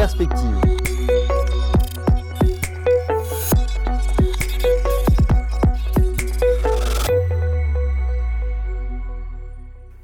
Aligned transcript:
Perspective. 0.00 0.56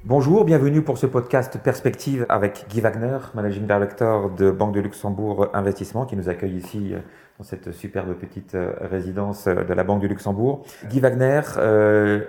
Bonjour, 0.04 0.44
bienvenue 0.44 0.82
pour 0.82 0.98
ce 0.98 1.06
podcast 1.06 1.58
Perspective 1.62 2.26
avec 2.28 2.66
Guy 2.68 2.82
Wagner, 2.82 3.16
Managing 3.32 3.66
Director 3.66 4.28
de 4.32 4.50
Banque 4.50 4.74
de 4.74 4.80
Luxembourg 4.80 5.48
Investissement, 5.54 6.04
qui 6.04 6.14
nous 6.14 6.28
accueille 6.28 6.56
ici 6.56 6.92
euh, 6.92 6.98
dans 7.38 7.44
cette 7.44 7.72
superbe 7.72 8.12
petite 8.16 8.54
euh, 8.54 8.74
résidence 8.82 9.46
euh, 9.46 9.64
de 9.64 9.72
la 9.72 9.82
Banque 9.82 10.02
de 10.02 10.08
Luxembourg. 10.08 10.66
Guy 10.90 11.00
Wagner, 11.00 11.40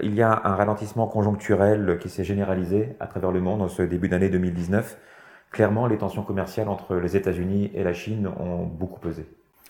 il 0.02 0.16
y 0.16 0.22
a 0.22 0.42
un 0.46 0.56
ralentissement 0.56 1.08
conjoncturel 1.08 1.98
qui 2.00 2.08
s'est 2.08 2.24
généralisé 2.24 2.96
à 3.02 3.08
travers 3.08 3.34
le 3.34 3.42
monde 3.42 3.62
en 3.62 3.68
ce 3.68 3.82
début 3.82 4.08
d'année 4.08 4.30
2019. 4.30 4.98
Clairement, 5.52 5.88
les 5.88 5.98
tensions 5.98 6.24
commerciales 6.24 6.70
entre 6.70 6.96
les 6.96 7.16
États-Unis 7.16 7.72
et 7.74 7.84
la 7.84 7.94
Chine 7.94 8.28
ont 8.28 8.64
beaucoup 8.64 9.00
pesé. 9.00 9.26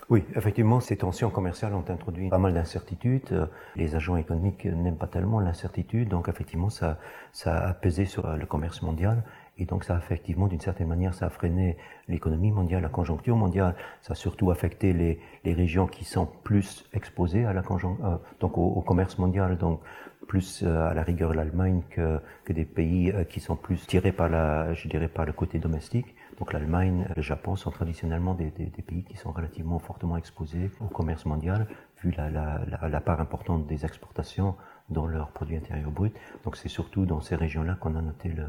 Oui, 0.10 0.24
effectivement, 0.36 0.80
ces 0.80 0.96
tensions 0.96 1.30
commerciales 1.30 1.74
ont 1.74 1.84
introduit 1.90 2.30
pas 2.30 2.38
mal 2.38 2.54
d'incertitudes. 2.54 3.50
Les 3.76 3.96
agents 3.96 4.16
économiques 4.16 4.66
n'aiment 4.66 4.96
pas 4.96 5.08
tellement 5.08 5.42
l'incertitude, 5.42 6.08
donc 6.08 6.30
effectivement, 6.30 6.70
ça, 6.70 6.98
ça 7.34 7.58
a 7.58 7.74
pesé 7.74 8.06
sur 8.06 8.26
le 8.26 8.46
commerce 8.46 8.82
mondial. 8.82 9.24
Et 9.60 9.66
donc, 9.66 9.84
ça 9.84 9.98
effectivement, 9.98 10.48
d'une 10.48 10.62
certaine 10.62 10.88
manière, 10.88 11.14
ça 11.14 11.26
a 11.26 11.30
freiné 11.30 11.78
l'économie 12.08 12.52
mondiale, 12.52 12.84
la 12.84 12.90
conjoncture 12.90 13.36
mondiale. 13.36 13.76
Ça 14.02 14.14
a 14.14 14.16
surtout 14.16 14.52
affecté 14.52 14.94
les, 14.94 15.20
régions 15.54 15.88
qui 15.88 16.06
sont 16.06 16.28
plus 16.44 16.86
exposées 16.94 17.46
à 17.46 17.54
la 17.54 17.62
euh, 17.62 18.18
donc 18.40 18.58
au, 18.58 18.82
commerce 18.82 19.18
mondial, 19.18 19.58
donc 19.58 19.82
plus 20.28 20.64
euh, 20.64 20.90
à 20.90 20.94
la 20.94 21.04
rigueur 21.04 21.34
l'Allemagne 21.34 21.84
que, 21.90 22.20
que 22.44 22.54
des 22.54 22.66
pays 22.66 23.12
euh, 23.12 23.24
qui 23.24 23.40
sont 23.40 23.56
plus 23.56 23.86
tirés 23.88 24.12
par 24.12 24.30
la, 24.30 24.74
je 24.74 24.88
dirais, 24.88 25.08
par 25.08 25.26
le 25.26 25.34
côté 25.34 25.60
domestique. 25.60 26.16
Donc 26.40 26.54
l'Allemagne, 26.54 27.08
le 27.16 27.22
Japon 27.22 27.56
sont 27.56 27.72
traditionnellement 27.72 28.34
des, 28.34 28.52
des, 28.52 28.66
des, 28.66 28.82
pays 28.82 29.04
qui 29.04 29.18
sont 29.18 29.32
relativement 29.32 29.80
fortement 29.80 30.18
exposés 30.18 30.70
au 30.82 30.86
commerce 30.86 31.26
mondial, 31.26 31.68
vu 32.04 32.12
la, 32.12 32.30
la, 32.30 32.62
la, 32.88 33.02
part 33.02 33.20
importante 33.22 33.66
des 33.68 33.86
exportations 33.86 34.56
dans 34.90 35.08
leur 35.08 35.32
produit 35.32 35.56
intérieur 35.56 35.92
brut. 35.92 36.14
Donc 36.44 36.58
c'est 36.58 36.70
surtout 36.70 37.06
dans 37.06 37.22
ces 37.22 37.36
régions-là 37.36 37.76
qu'on 37.76 37.96
a 37.96 38.02
noté 38.02 38.30
le, 38.30 38.46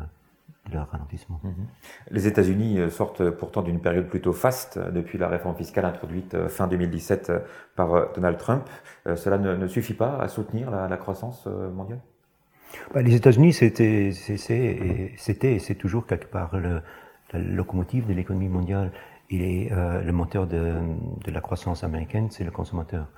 le 0.73 0.81
ralentissement. 0.81 1.41
Mhm. 1.43 1.67
Les 2.11 2.27
États-Unis 2.27 2.79
euh, 2.79 2.91
sortent 2.91 3.31
pourtant 3.31 3.63
d'une 3.63 3.81
période 3.81 4.09
plutôt 4.09 4.33
faste 4.33 4.77
euh, 4.77 4.91
depuis 4.91 5.19
la 5.19 5.29
réforme 5.29 5.57
fiscale 5.57 5.85
introduite 5.85 6.35
euh, 6.35 6.49
fin 6.49 6.67
2017 6.67 7.33
par 7.77 8.13
Donald 8.13 8.39
Trump. 8.39 8.69
Cela 9.15 9.39
ne, 9.39 9.55
ne 9.55 9.67
suffit 9.67 9.95
pas 9.95 10.19
à 10.19 10.29
soutenir 10.29 10.71
la, 10.71 10.89
la 10.89 10.97
croissance 10.97 11.47
mondiale? 11.47 12.01
Bah, 12.93 13.03
Les 13.03 13.15
États-Unis, 13.15 13.53
c'était 13.53 14.09
et 14.09 15.59
c'est 15.59 15.75
toujours 15.77 16.07
quelque 16.07 16.27
part 16.27 16.57
le, 16.59 16.83
la 17.33 17.39
locomotive 17.39 18.07
de 18.07 18.13
l'économie 18.13 18.49
mondiale 18.49 18.91
et 19.31 19.71
euh, 19.73 20.03
le 20.03 20.13
moteur 20.13 20.47
de, 20.47 20.75
la 21.27 21.41
croissance 21.41 21.85
américaine, 21.85 22.29
c'est 22.31 22.45
le 22.45 22.51
consommateur. 22.51 23.09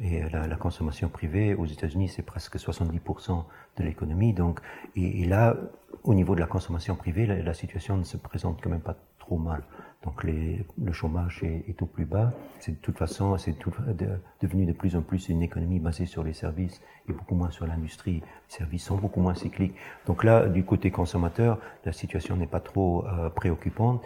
Et 0.00 0.22
la, 0.30 0.46
la 0.46 0.56
consommation 0.56 1.08
privée 1.08 1.54
aux 1.54 1.66
États-Unis, 1.66 2.08
c'est 2.08 2.22
presque 2.22 2.56
70% 2.56 3.44
de 3.76 3.84
l'économie. 3.84 4.32
Donc, 4.32 4.60
et, 4.96 5.24
là, 5.26 5.56
au 6.04 6.14
niveau 6.14 6.34
de 6.34 6.40
la 6.40 6.46
consommation 6.46 6.94
privée, 6.94 7.26
la, 7.26 7.54
situation 7.54 7.96
ne 7.96 8.04
se 8.04 8.16
présente 8.16 8.60
quand 8.62 8.70
même 8.70 8.80
pas 8.80 8.96
trop 9.18 9.36
mal. 9.36 9.62
Donc, 10.04 10.24
le 10.24 10.92
chômage 10.92 11.42
est, 11.42 11.64
est, 11.68 11.82
au 11.82 11.86
plus 11.86 12.06
bas. 12.06 12.32
C'est 12.60 12.72
de 12.72 12.76
toute 12.76 12.96
façon, 12.96 13.36
c'est 13.36 13.52
de, 13.52 14.06
devenu 14.40 14.64
de 14.64 14.72
plus 14.72 14.96
en 14.96 15.02
plus 15.02 15.28
une 15.28 15.42
économie 15.42 15.80
basée 15.80 16.06
sur 16.06 16.22
les 16.22 16.32
services 16.32 16.80
et 17.08 17.12
beaucoup 17.12 17.34
moins 17.34 17.50
sur 17.50 17.66
l'industrie. 17.66 18.20
Les 18.20 18.22
services 18.46 18.84
sont 18.84 18.96
beaucoup 18.96 19.20
moins 19.20 19.34
cycliques. 19.34 19.74
Donc 20.06 20.24
là, 20.24 20.48
du 20.48 20.64
côté 20.64 20.90
consommateur, 20.90 21.58
la 21.84 21.92
situation 21.92 22.36
n'est 22.36 22.46
pas 22.46 22.60
trop 22.60 23.04
euh, 23.06 23.28
préoccupante. 23.28 24.02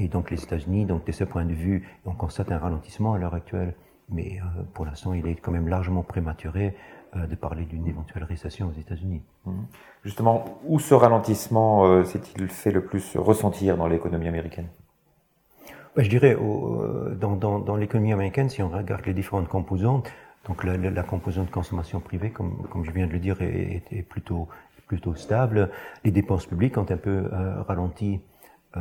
Et 0.00 0.06
donc 0.06 0.30
les 0.30 0.40
États-Unis, 0.40 0.86
donc 0.86 1.04
de 1.04 1.12
ce 1.12 1.24
point 1.24 1.44
de 1.44 1.52
vue, 1.52 1.86
on 2.06 2.12
constate 2.12 2.52
un 2.52 2.58
ralentissement 2.58 3.14
à 3.14 3.18
l'heure 3.18 3.34
actuelle, 3.34 3.74
mais 4.08 4.38
euh, 4.38 4.62
pour 4.72 4.86
l'instant, 4.86 5.12
il 5.12 5.26
est 5.26 5.34
quand 5.34 5.50
même 5.50 5.66
largement 5.66 6.04
prématuré 6.04 6.76
euh, 7.16 7.26
de 7.26 7.34
parler 7.34 7.64
d'une 7.64 7.84
éventuelle 7.88 8.22
récession 8.22 8.68
aux 8.68 8.78
États-Unis. 8.78 9.22
Mmh. 9.44 9.52
Justement, 10.04 10.60
où 10.64 10.78
ce 10.78 10.94
ralentissement 10.94 11.84
euh, 11.84 12.04
s'est-il 12.04 12.46
fait 12.48 12.70
le 12.70 12.84
plus 12.84 13.16
ressentir 13.16 13.76
dans 13.76 13.88
l'économie 13.88 14.28
américaine? 14.28 14.68
Ben, 15.96 16.04
Je 16.04 16.10
dirais, 16.10 16.36
au, 16.36 17.10
dans, 17.20 17.34
dans, 17.34 17.58
dans 17.58 17.74
l'économie 17.74 18.12
américaine, 18.12 18.48
si 18.48 18.62
on 18.62 18.68
regarde 18.68 19.04
les 19.04 19.14
différentes 19.14 19.48
composantes, 19.48 20.12
donc 20.46 20.62
la, 20.62 20.76
la, 20.76 20.90
la 20.90 21.02
composante 21.02 21.50
consommation 21.50 21.98
privée, 21.98 22.30
comme, 22.30 22.68
comme 22.70 22.84
je 22.84 22.92
viens 22.92 23.08
de 23.08 23.12
le 23.12 23.18
dire, 23.18 23.42
est, 23.42 23.82
est, 23.90 24.02
plutôt, 24.02 24.46
plutôt 24.86 25.16
stable. 25.16 25.70
Les 26.04 26.12
dépenses 26.12 26.46
publiques 26.46 26.78
ont 26.78 26.86
un 26.88 26.96
peu 26.96 27.28
ralenti 27.66 28.20
euh, 28.76 28.80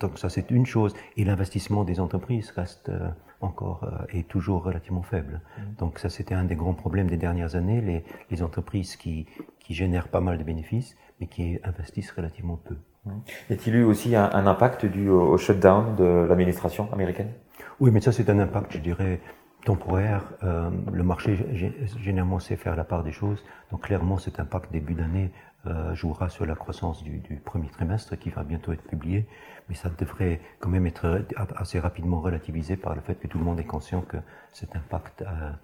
donc 0.00 0.18
ça 0.18 0.28
c'est 0.28 0.50
une 0.50 0.66
chose. 0.66 0.94
Et 1.16 1.24
l'investissement 1.24 1.84
des 1.84 2.00
entreprises 2.00 2.50
reste 2.50 2.88
euh, 2.88 3.08
encore 3.40 3.84
euh, 3.84 4.18
est 4.18 4.28
toujours 4.28 4.64
relativement 4.64 5.02
faible. 5.02 5.40
Mm. 5.56 5.62
Donc 5.78 5.98
ça 5.98 6.08
c'était 6.08 6.34
un 6.34 6.44
des 6.44 6.56
grands 6.56 6.74
problèmes 6.74 7.08
des 7.08 7.16
dernières 7.16 7.54
années. 7.54 7.80
Les, 7.80 8.04
les 8.30 8.42
entreprises 8.42 8.96
qui, 8.96 9.26
qui 9.60 9.74
génèrent 9.74 10.08
pas 10.08 10.20
mal 10.20 10.38
de 10.38 10.44
bénéfices, 10.44 10.96
mais 11.20 11.26
qui 11.26 11.58
investissent 11.62 12.10
relativement 12.10 12.56
peu. 12.56 12.76
Mm. 13.04 13.10
Y 13.50 13.52
a-t-il 13.52 13.76
eu 13.76 13.84
aussi 13.84 14.16
un, 14.16 14.30
un 14.32 14.46
impact 14.46 14.86
dû 14.86 15.08
au, 15.08 15.36
shutdown 15.38 15.94
de 15.96 16.26
l'administration 16.28 16.92
américaine? 16.92 17.30
Oui, 17.80 17.90
mais 17.90 18.00
ça 18.00 18.12
c'est 18.12 18.28
un 18.28 18.38
impact, 18.38 18.72
je 18.72 18.78
dirais, 18.78 19.20
temporaire. 19.64 20.32
Euh, 20.42 20.70
le 20.92 21.02
marché 21.02 21.38
généralement 22.00 22.38
sait 22.38 22.56
faire 22.56 22.76
la 22.76 22.84
part 22.84 23.02
des 23.02 23.12
choses. 23.12 23.42
Donc 23.70 23.82
clairement, 23.82 24.18
cet 24.18 24.40
impact 24.40 24.72
début 24.72 24.94
d'année 24.94 25.30
euh, 25.66 25.94
jouera 25.94 26.28
sur 26.28 26.44
la 26.46 26.54
croissance 26.54 27.02
du, 27.02 27.18
du, 27.18 27.36
premier 27.36 27.68
trimestre 27.68 28.18
qui 28.18 28.30
va 28.30 28.42
bientôt 28.42 28.72
être 28.72 28.82
publié, 28.82 29.26
mais 29.68 29.74
ça 29.74 29.90
devrait 29.90 30.40
quand 30.58 30.68
même 30.68 30.86
être 30.86 31.22
assez 31.56 31.78
rapidement 31.78 32.20
relativisé 32.20 32.76
par 32.76 32.94
le 32.94 33.00
fait 33.00 33.14
que 33.14 33.28
tout 33.28 33.38
le 33.38 33.44
monde 33.44 33.60
est 33.60 33.64
conscient 33.64 34.00
que 34.00 34.16
cet 34.52 34.74
impact 34.74 35.22
a, 35.22 35.58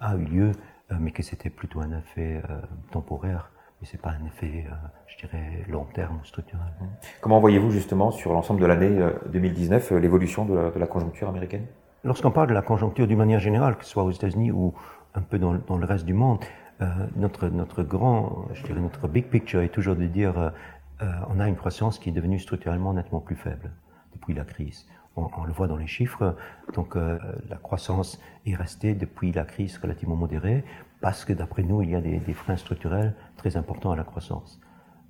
a 0.00 0.16
eu 0.16 0.24
lieu, 0.24 0.52
euh, 0.92 0.96
mais 1.00 1.10
que 1.10 1.22
c'était 1.22 1.50
plutôt 1.50 1.80
un 1.80 1.98
effet 1.98 2.42
euh, 2.50 2.60
temporaire, 2.90 3.50
mais 3.80 3.86
c'est 3.90 4.00
pas 4.00 4.10
un 4.10 4.26
effet, 4.26 4.66
euh, 4.68 4.74
je 5.06 5.26
dirais, 5.26 5.64
long 5.68 5.84
terme 5.84 6.20
structurel. 6.24 6.66
Comment 7.20 7.40
voyez-vous 7.40 7.70
justement 7.70 8.10
sur 8.10 8.32
l'ensemble 8.32 8.60
de 8.60 8.66
l'année 8.66 8.98
2019 9.32 9.92
l'évolution 9.92 10.44
de, 10.44 10.70
de, 10.70 10.78
la 10.78 10.86
conjoncture 10.86 11.28
américaine? 11.28 11.66
Lorsqu'on 12.02 12.30
parle 12.30 12.48
de 12.48 12.54
la 12.54 12.62
conjoncture 12.62 13.06
d'une 13.06 13.18
manière 13.18 13.40
générale, 13.40 13.76
que 13.76 13.84
ce 13.84 13.90
soit 13.90 14.04
aux 14.04 14.10
États-Unis 14.10 14.50
ou 14.50 14.74
un 15.14 15.22
peu 15.22 15.38
dans, 15.38 15.54
dans 15.54 15.78
le 15.78 15.86
reste 15.86 16.04
du 16.04 16.12
monde, 16.12 16.40
euh, 16.84 17.06
notre, 17.16 17.48
notre 17.48 17.82
grand, 17.82 18.48
je 18.52 18.62
dirais 18.64 18.80
notre 18.80 19.08
big 19.08 19.26
picture 19.26 19.60
est 19.60 19.68
toujours 19.68 19.96
de 19.96 20.06
dire 20.06 20.38
euh, 20.38 20.50
euh, 21.02 21.12
on 21.28 21.40
a 21.40 21.48
une 21.48 21.56
croissance 21.56 21.98
qui 21.98 22.10
est 22.10 22.12
devenue 22.12 22.38
structurellement 22.38 22.92
nettement 22.92 23.20
plus 23.20 23.36
faible 23.36 23.70
depuis 24.12 24.34
la 24.34 24.44
crise. 24.44 24.86
On, 25.16 25.44
le 25.44 25.52
voit 25.52 25.68
dans 25.68 25.76
les 25.76 25.86
chiffres. 25.86 26.34
Donc 26.72 26.96
la 26.96 27.56
croissance 27.62 28.20
est 28.46 28.56
restée 28.56 28.94
depuis 28.94 29.30
la 29.30 29.44
crise 29.44 29.78
relativement 29.78 30.16
modérée 30.16 30.64
parce 31.00 31.24
que 31.24 31.32
d'après 31.32 31.62
nous, 31.62 31.82
il 31.82 31.90
y 31.90 31.94
a 31.94 32.00
des, 32.00 32.32
freins 32.32 32.56
structurels 32.56 33.14
très 33.36 33.56
importants 33.56 33.92
à 33.92 33.96
la 33.96 34.02
croissance. 34.02 34.60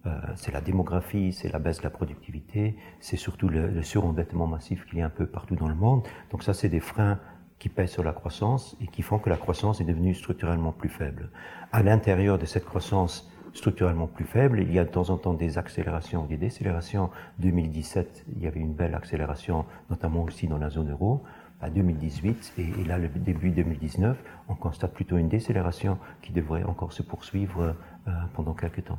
Euh, 0.05 0.11
c'est 0.37 0.53
la 0.53 0.61
démographie, 0.61 1.33
c'est 1.33 1.51
la 1.51 1.59
baisse 1.59 1.79
de 1.79 1.85
la 1.85 1.91
productivité, 1.91 2.77
c'est 3.01 3.17
surtout 3.17 3.49
le 3.49 3.83
surendettement 3.83 4.47
massif 4.47 4.85
qu'il 4.85 4.99
y 4.99 5.03
a 5.03 5.07
un 5.07 5.11
peu 5.11 5.25
partout 5.25 5.57
dans 5.57 5.69
le 5.69 5.75
monde. 5.75 6.07
Donc 6.31 6.43
ça, 6.43 6.53
c'est 6.53 6.69
des 6.69 6.81
freins 6.81 7.19
qui 7.59 7.69
pèsent 7.69 7.93
sur 7.93 8.05
la 8.05 8.13
croissance 8.13 8.77
et 8.81 8.87
qui 8.87 9.03
font 9.03 9.19
que 9.19 9.31
la 9.31 9.37
croissance 9.37 9.81
est 9.81 9.85
devenue 9.85 10.15
structurellement 10.15 10.73
plus 10.73 10.89
faible. 10.89 11.31
À 11.73 11.83
l'intérieur 11.83 12.39
de 12.39 12.47
cette 12.47 12.65
croissance 12.65 13.31
structurellement 13.55 14.07
plus 14.07 14.25
faible, 14.25 14.61
il 14.61 14.73
y 14.73 14.79
a 14.79 14.85
de 14.85 14.91
temps 14.91 15.11
en 15.11 15.17
temps 15.17 15.35
des 15.35 15.59
accélérations 15.59 16.25
ou 16.25 16.27
des 16.27 16.37
décélérations. 16.37 17.11
2017, 17.39 18.25
il 18.37 18.43
y 18.43 18.47
avait 18.47 18.61
une 18.61 18.75
belle 18.75 18.95
accélération, 18.95 19.65
notamment 19.91 20.25
aussi 20.25 20.49
dans 20.49 20.59
la 20.59 20.71
zone 20.71 20.91
euro. 20.91 21.23
À 21.61 21.71
2018 21.71 22.55
et, 22.59 22.85
là, 22.85 22.99
le 22.99 23.09
début 23.09 23.51
2019, 23.51 24.19
on 24.49 24.55
constate 24.55 24.93
plutôt 24.93 25.17
une 25.17 25.29
décélération 25.29 25.99
qui 26.21 26.33
devrait 26.33 26.65
encore 26.65 26.93
se 26.93 27.03
poursuivre 27.03 27.75
euh, 28.07 28.11
pendant 28.35 28.53
quelques 28.53 28.85
temps. 28.85 28.99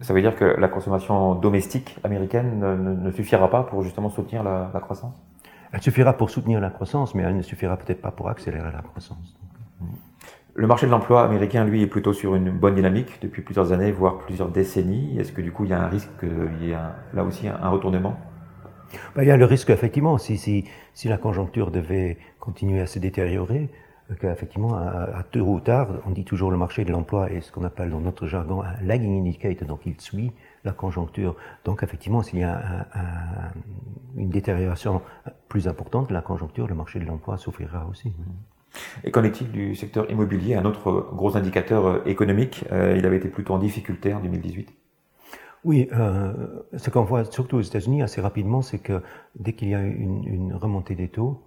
Ça 0.00 0.14
veut 0.14 0.22
dire 0.22 0.34
que 0.34 0.44
la 0.44 0.68
consommation 0.68 1.34
domestique 1.34 1.98
américaine 2.04 2.60
ne, 3.02 3.10
suffira 3.10 3.50
pas 3.50 3.64
pour 3.64 3.82
justement 3.82 4.08
soutenir 4.08 4.42
la 4.42 4.80
croissance? 4.80 5.20
Elle 5.72 5.82
suffira 5.82 6.14
pour 6.14 6.30
soutenir 6.30 6.60
la 6.60 6.70
croissance, 6.70 7.14
mais 7.14 7.22
elle 7.22 7.36
ne 7.36 7.42
suffira 7.42 7.76
peut-être 7.76 8.00
pas 8.00 8.10
pour 8.10 8.28
accélérer 8.28 8.72
la 8.72 8.82
croissance. 8.82 9.36
Le 10.54 10.66
marché 10.66 10.86
de 10.86 10.90
l'emploi 10.90 11.22
américain, 11.22 11.64
lui, 11.64 11.82
est 11.82 11.86
plutôt 11.86 12.12
sur 12.12 12.34
une 12.34 12.50
bonne 12.50 12.74
dynamique 12.74 13.20
depuis 13.22 13.42
plusieurs 13.42 13.70
années, 13.72 13.92
voire 13.92 14.18
plusieurs 14.18 14.48
décennies. 14.48 15.16
Est-ce 15.18 15.30
que 15.30 15.40
du 15.40 15.52
coup, 15.52 15.64
il 15.64 15.70
y 15.70 15.72
a 15.72 15.80
un 15.80 15.86
risque 15.86 16.10
qu'il 16.18 16.66
y 16.66 16.72
ait 16.72 16.76
là 17.14 17.22
aussi 17.22 17.46
un, 17.46 17.68
retournement? 17.68 18.18
Ben, 19.14 19.22
Il 19.22 19.28
y 19.28 19.30
a 19.30 19.36
le 19.36 19.44
risque, 19.44 19.70
effectivement, 19.70 20.18
si, 20.18 20.36
si, 20.36 20.64
si, 20.94 21.06
la 21.06 21.16
conjoncture 21.16 21.70
devait 21.70 22.18
continuer 22.40 22.80
à 22.80 22.86
se 22.86 22.98
détériorer, 22.98 23.68
qu'effectivement, 24.20 24.74
à, 24.74 25.18
à 25.18 25.22
tôt 25.22 25.42
ou 25.42 25.60
tard, 25.60 25.90
on 26.06 26.10
dit 26.10 26.24
toujours 26.24 26.50
le 26.50 26.56
marché 26.56 26.84
de 26.84 26.90
l'emploi 26.90 27.30
est 27.30 27.42
ce 27.42 27.52
qu'on 27.52 27.64
appelle 27.64 27.90
dans 27.90 28.00
notre 28.00 28.26
jargon 28.26 28.62
un 28.62 28.82
lagging 28.82 29.20
indicator, 29.20 29.68
donc 29.68 29.82
il 29.86 30.00
suit 30.00 30.32
la 30.68 30.74
conjoncture. 30.74 31.34
Donc 31.64 31.82
effectivement, 31.82 32.22
s'il 32.22 32.40
y 32.40 32.44
a 32.44 32.56
un, 32.56 33.00
un, 33.00 33.52
une 34.16 34.30
détérioration 34.30 35.02
plus 35.48 35.68
importante 35.68 36.08
de 36.08 36.14
la 36.14 36.22
conjoncture, 36.22 36.66
le 36.66 36.74
marché 36.74 36.98
de 36.98 37.04
l'emploi 37.04 37.38
souffrira 37.38 37.86
aussi. 37.90 38.12
Et 39.04 39.10
qu'en 39.10 39.24
est-il 39.24 39.50
du 39.50 39.74
secteur 39.74 40.10
immobilier, 40.10 40.54
un 40.54 40.64
autre 40.64 41.08
gros 41.12 41.36
indicateur 41.36 41.86
euh, 41.86 42.02
économique 42.06 42.64
euh, 42.72 42.96
Il 42.98 43.06
avait 43.06 43.16
été 43.16 43.28
plutôt 43.28 43.54
en 43.54 43.58
difficulté 43.58 44.12
en 44.12 44.20
2018 44.20 44.72
Oui, 45.64 45.88
euh, 45.92 46.32
ce 46.76 46.90
qu'on 46.90 47.02
voit 47.02 47.24
surtout 47.24 47.56
aux 47.56 47.62
États-Unis 47.62 48.02
assez 48.02 48.20
rapidement, 48.20 48.62
c'est 48.62 48.78
que 48.78 49.02
dès 49.36 49.54
qu'il 49.54 49.68
y 49.68 49.74
a 49.74 49.82
une, 49.82 50.24
une 50.24 50.54
remontée 50.54 50.94
des 50.94 51.08
taux, 51.08 51.42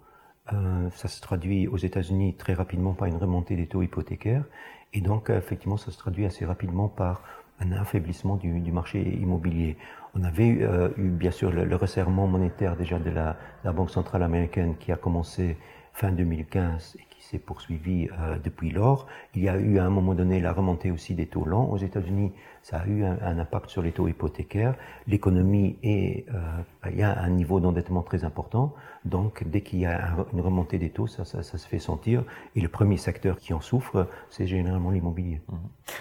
euh, 0.52 0.90
ça 0.96 1.08
se 1.08 1.22
traduit 1.22 1.68
aux 1.68 1.78
États-Unis 1.78 2.36
très 2.36 2.54
rapidement 2.54 2.94
par 2.94 3.08
une 3.08 3.18
remontée 3.18 3.56
des 3.56 3.68
taux 3.68 3.84
hypothécaires, 3.84 4.46
et 4.94 5.02
donc 5.02 5.30
effectivement, 5.30 5.78
ça 5.78 5.92
se 5.92 5.98
traduit 5.98 6.26
assez 6.26 6.44
rapidement 6.46 6.90
par 6.90 7.22
un 7.62 7.72
affaiblissement 7.74 8.36
du, 8.36 8.72
marché 8.72 9.02
immobilier. 9.02 9.78
On 10.16 10.24
avait 10.24 10.58
euh, 10.62 10.90
eu 10.98 11.10
bien 11.10 11.32
sûr 11.32 11.52
le, 11.52 11.64
le, 11.64 11.76
resserrement 11.76 12.28
monétaire 12.28 12.76
déjà 12.76 13.00
de 13.00 13.10
la, 13.10 13.38
la, 13.64 13.72
Banque 13.72 13.92
centrale 13.92 14.24
américaine 14.24 14.76
qui 14.78 14.92
a 14.92 14.98
commencé 14.98 15.58
fin 15.94 16.12
2015 16.12 16.98
et 17.00 17.06
s'est 17.32 17.40
poursuivi 17.40 18.10
euh, 18.12 18.38
depuis 18.44 18.72
lors. 18.72 19.08
Il 19.36 19.44
y 19.44 19.50
a 19.50 19.58
eu 19.58 19.80
à 19.80 19.86
un 19.86 19.90
moment 19.90 20.14
donné 20.14 20.42
la 20.42 20.52
remontée 20.52 20.92
aussi 20.92 21.16
des 21.16 21.28
taux 21.28 21.46
lents 21.46 21.70
aux 21.72 21.78
États-Unis. 21.78 22.32
Ça 22.62 22.78
a 22.78 22.88
eu 22.88 23.04
un, 23.04 23.18
un, 23.22 23.40
impact 23.40 23.70
sur 23.70 23.82
les 23.82 23.92
taux 23.92 24.08
hypothécaires. 24.08 24.76
L'économie 25.08 25.78
est, 25.82 26.26
euh, 26.30 26.90
il 26.92 27.00
y 27.00 27.04
a 27.04 27.18
un 27.20 27.30
niveau 27.30 27.60
d'endettement 27.60 28.04
très 28.04 28.24
important. 28.26 28.76
Donc, 29.06 29.44
dès 29.48 29.62
qu'il 29.62 29.80
y 29.80 29.86
a 29.86 30.16
une 30.34 30.42
remontée 30.42 30.78
des 30.78 30.90
taux, 30.90 31.08
ça, 31.08 31.26
ça, 31.26 31.42
ça, 31.42 31.58
se 31.58 31.68
fait 31.68 31.80
sentir. 31.80 32.24
Et 32.56 32.62
le 32.62 32.68
premier 32.68 32.98
secteur 32.98 33.38
qui 33.38 33.54
en 33.54 33.62
souffre, 33.62 34.08
c'est 34.30 34.46
généralement 34.46 34.92
l'immobilier. 34.92 35.42
Mmh. 35.48 35.56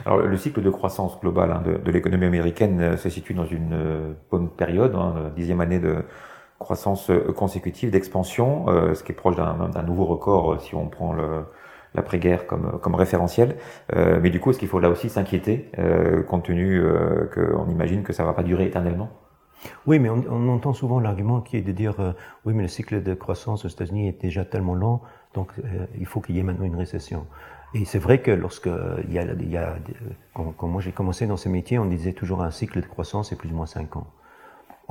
Alors, 0.04 0.18
le 0.18 0.36
cycle 0.36 0.62
de 0.62 0.70
croissance 0.70 1.18
globale 1.20 1.52
hein, 1.52 1.62
de, 1.64 1.76
de 1.78 1.90
l'économie 1.90 2.26
américaine 2.26 2.80
euh, 2.80 2.96
se 2.96 3.08
situe 3.08 3.34
dans 3.34 3.46
une 3.46 3.72
euh, 3.72 4.12
bonne 4.30 4.50
période, 4.50 4.94
hein, 4.94 5.32
dixième 5.36 5.60
année 5.60 5.78
de 5.78 6.04
croissance 6.60 7.10
euh, 7.10 7.32
consécutive 7.32 7.90
d'expansion, 7.90 8.68
euh, 8.68 8.94
ce 8.94 9.02
qui 9.02 9.10
est 9.10 9.14
proche 9.16 9.34
d'un 9.34 9.82
nouveau 9.82 10.04
record 10.04 10.52
euh, 10.52 10.58
si 10.60 10.76
on 10.76 10.86
prend 10.86 11.12
l'après-guerre 11.94 12.46
comme, 12.46 12.94
référentiel. 12.94 13.56
Mais 13.92 14.30
du 14.30 14.38
coup, 14.38 14.50
est-ce 14.50 14.60
qu'il 14.60 14.68
faut 14.68 14.78
là 14.78 14.90
aussi 14.90 15.08
s'inquiéter, 15.08 15.72
compte 16.28 16.44
tenu 16.44 16.80
qu'on 17.34 17.68
imagine 17.68 18.04
que 18.04 18.12
ça 18.12 18.24
va 18.24 18.32
pas 18.32 18.44
durer 18.44 18.66
éternellement 18.66 19.10
Oui, 19.86 19.98
mais 19.98 20.08
on, 20.08 20.48
entend 20.48 20.72
souvent 20.72 21.00
l'argument 21.00 21.40
qui 21.40 21.56
est 21.56 21.62
de 21.62 21.72
dire 21.72 22.14
oui, 22.44 22.54
mais 22.54 22.62
le 22.62 22.68
cycle 22.68 23.02
de 23.02 23.14
croissance 23.14 23.64
aux 23.64 23.68
États-Unis 23.68 24.06
est 24.06 24.20
déjà 24.20 24.44
tellement 24.44 24.76
lent, 24.76 25.02
donc 25.34 25.50
il 25.98 26.06
faut 26.06 26.20
qu'il 26.20 26.36
y 26.36 26.38
ait 26.38 26.44
maintenant 26.44 26.66
une 26.66 26.76
récession. 26.76 27.26
Et 27.74 27.84
c'est 27.84 27.98
vrai 27.98 28.20
que 28.20 28.30
lorsque 28.30 28.70
il 29.08 29.12
y 29.12 29.18
a, 29.56 29.76
quand 30.34 30.68
moi 30.68 30.80
j'ai 30.80 30.92
commencé 30.92 31.26
dans 31.26 31.36
ce 31.36 31.48
métier, 31.48 31.80
on 31.80 31.86
disait 31.86 32.12
toujours 32.12 32.42
un 32.42 32.52
cycle 32.52 32.80
de 32.80 32.86
croissance 32.86 33.32
est 33.32 33.36
plus 33.36 33.50
ou 33.50 33.56
moins 33.56 33.66
5 33.66 33.96
ans. 33.96 34.06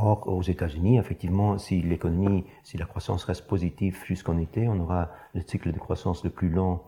Or, 0.01 0.29
aux 0.29 0.41
États-Unis, 0.41 0.97
effectivement, 0.97 1.57
si 1.57 1.81
l'économie, 1.81 2.45
si 2.63 2.77
la 2.77 2.85
croissance 2.85 3.25
reste 3.25 3.45
positive 3.47 4.01
jusqu'en 4.05 4.37
été, 4.37 4.69
on 4.69 4.79
aura 4.79 5.09
le 5.33 5.41
cycle 5.41 5.73
de 5.73 5.77
croissance 5.77 6.23
le 6.23 6.29
plus 6.29 6.49
lent 6.49 6.81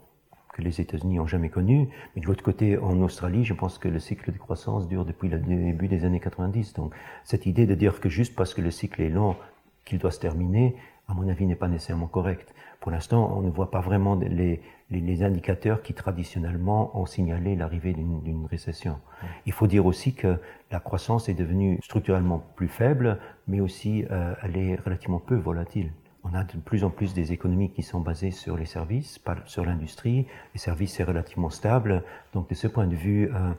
que 0.54 0.62
les 0.62 0.80
États-Unis 0.80 1.20
ont 1.20 1.28
jamais 1.28 1.50
connu. 1.50 1.90
Mais 2.16 2.22
de 2.22 2.28
l'autre 2.28 2.42
côté, 2.42 2.78
en 2.78 3.02
Australie, 3.02 3.44
je 3.44 3.54
pense 3.54 3.78
que 3.80 3.90
le 3.90 4.00
cycle 4.00 4.32
de 4.32 4.38
croissance 4.38 4.88
dure 4.88 5.04
depuis 5.04 5.28
le 5.28 5.40
début 5.40 5.90
des 5.90 6.06
années 6.06 6.22
90. 6.22 6.74
Donc, 6.76 6.94
cette 7.26 7.46
idée 7.46 7.66
de 7.66 7.76
dire 7.76 8.00
que 8.00 8.08
juste 8.08 8.34
parce 8.34 8.54
que 8.54 8.62
le 8.62 8.72
cycle 8.72 9.02
est 9.02 9.10
lent, 9.10 9.36
qu'il 9.84 10.00
doit 10.00 10.12
se 10.12 10.20
terminer, 10.22 10.78
à 11.10 11.14
mon 11.14 11.28
avis, 11.28 11.46
n'est 11.46 11.56
pas 11.56 11.68
nécessairement 11.68 12.08
correcte. 12.08 12.54
Pour 12.82 12.92
l'instant, 12.92 13.32
on 13.38 13.42
ne 13.42 13.50
voit 13.52 13.70
pas 13.70 13.80
vraiment 13.80 14.16
les, 14.16 14.60
les, 14.90 15.00
les, 15.02 15.24
indicateurs 15.24 15.84
qui 15.84 15.94
traditionnellement 15.94 17.00
ont 17.00 17.06
signalé 17.06 17.56
l'arrivée 17.56 17.94
d'une 17.94 18.48
récession. 18.50 18.98
Il 19.46 19.54
faut 19.54 19.68
dire 19.68 19.86
aussi 19.86 20.16
que 20.16 20.40
la 20.72 20.80
croissance 20.80 21.30
est 21.30 21.36
devenue 21.36 21.80
structurellement 21.84 22.44
plus 22.56 22.68
faible, 22.68 23.20
mais 23.48 23.62
aussi 23.62 24.04
euh, 24.10 24.34
elle 24.42 24.58
est 24.58 24.76
relativement 24.84 25.20
peu 25.20 25.36
volatile. 25.36 25.92
On 26.24 26.34
a 26.34 26.44
de 26.44 26.58
plus 26.58 26.84
en 26.84 26.90
plus 26.90 27.14
des 27.14 27.32
économies 27.32 27.70
qui 27.70 27.84
sont 27.84 28.00
basées 28.00 28.32
sur 28.32 28.58
les 28.58 28.66
services, 28.66 29.20
pas 29.20 29.38
sur 29.46 29.64
l'industrie. 29.64 30.26
Les 30.56 30.60
services, 30.60 30.94
c'est 30.94 31.04
relativement 31.04 31.52
stable. 31.52 32.04
Donc, 32.34 32.50
de 32.50 32.56
ce 32.56 32.68
point 32.68 32.88
de 32.88 32.96
vue, 32.96 33.32
euh, 33.32 33.54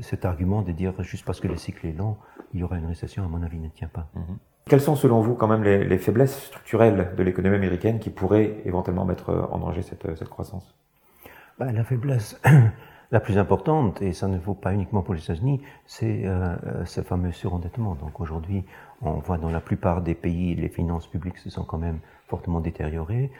cet 0.00 0.24
argument 0.24 0.62
de 0.62 0.72
dire 0.72 0.94
juste 1.02 1.26
parce 1.26 1.40
que 1.40 1.48
le 1.48 1.58
cycle 1.58 1.86
est 1.86 1.92
lent, 1.92 2.16
il 2.54 2.60
y 2.60 2.62
aura 2.62 2.78
une 2.78 2.86
récession, 2.86 3.22
à 3.22 3.28
mon 3.28 3.42
avis, 3.42 3.58
ne 3.58 3.68
tient 3.68 3.88
pas. 3.88 4.08
Mmh. 4.14 4.20
Quelles 4.68 4.80
sont 4.80 4.96
selon 4.96 5.20
vous 5.20 5.34
quand 5.34 5.48
même 5.48 5.64
les, 5.64 5.84
les 5.84 5.98
faiblesses 5.98 6.44
structurelles 6.44 7.12
de 7.16 7.22
l'économie 7.22 7.56
américaine 7.56 7.98
qui 7.98 8.10
pourraient 8.10 8.62
éventuellement 8.64 9.04
mettre 9.04 9.48
en 9.50 9.58
danger 9.58 9.82
cette, 9.82 10.28
croissance? 10.28 10.74
Ben, 11.58 11.72
La 11.72 11.84
faiblesse 11.84 12.40
la 13.12 13.20
plus 13.20 13.36
importante, 13.36 14.00
et 14.00 14.14
ça 14.14 14.26
ne 14.26 14.38
vaut 14.38 14.54
pas 14.54 14.72
uniquement 14.72 15.02
pour 15.02 15.12
les 15.12 15.22
États-Unis, 15.22 15.60
c'est 15.86 16.22
euh, 16.24 16.56
ce 16.86 17.02
fameux 17.02 17.30
surendettement. 17.30 17.94
Donc 17.94 18.20
aujourd'hui, 18.20 18.64
on 19.02 19.12
voit 19.12 19.36
dans 19.36 19.50
la 19.50 19.60
plupart 19.60 20.00
des 20.00 20.14
pays, 20.14 20.54
les 20.54 20.70
finances 20.70 21.06
publiques 21.06 21.36
se 21.36 21.50
sont 21.50 21.64
quand 21.64 21.76
même 21.76 21.98
fortement 22.28 22.60
détériorées. 22.60 23.30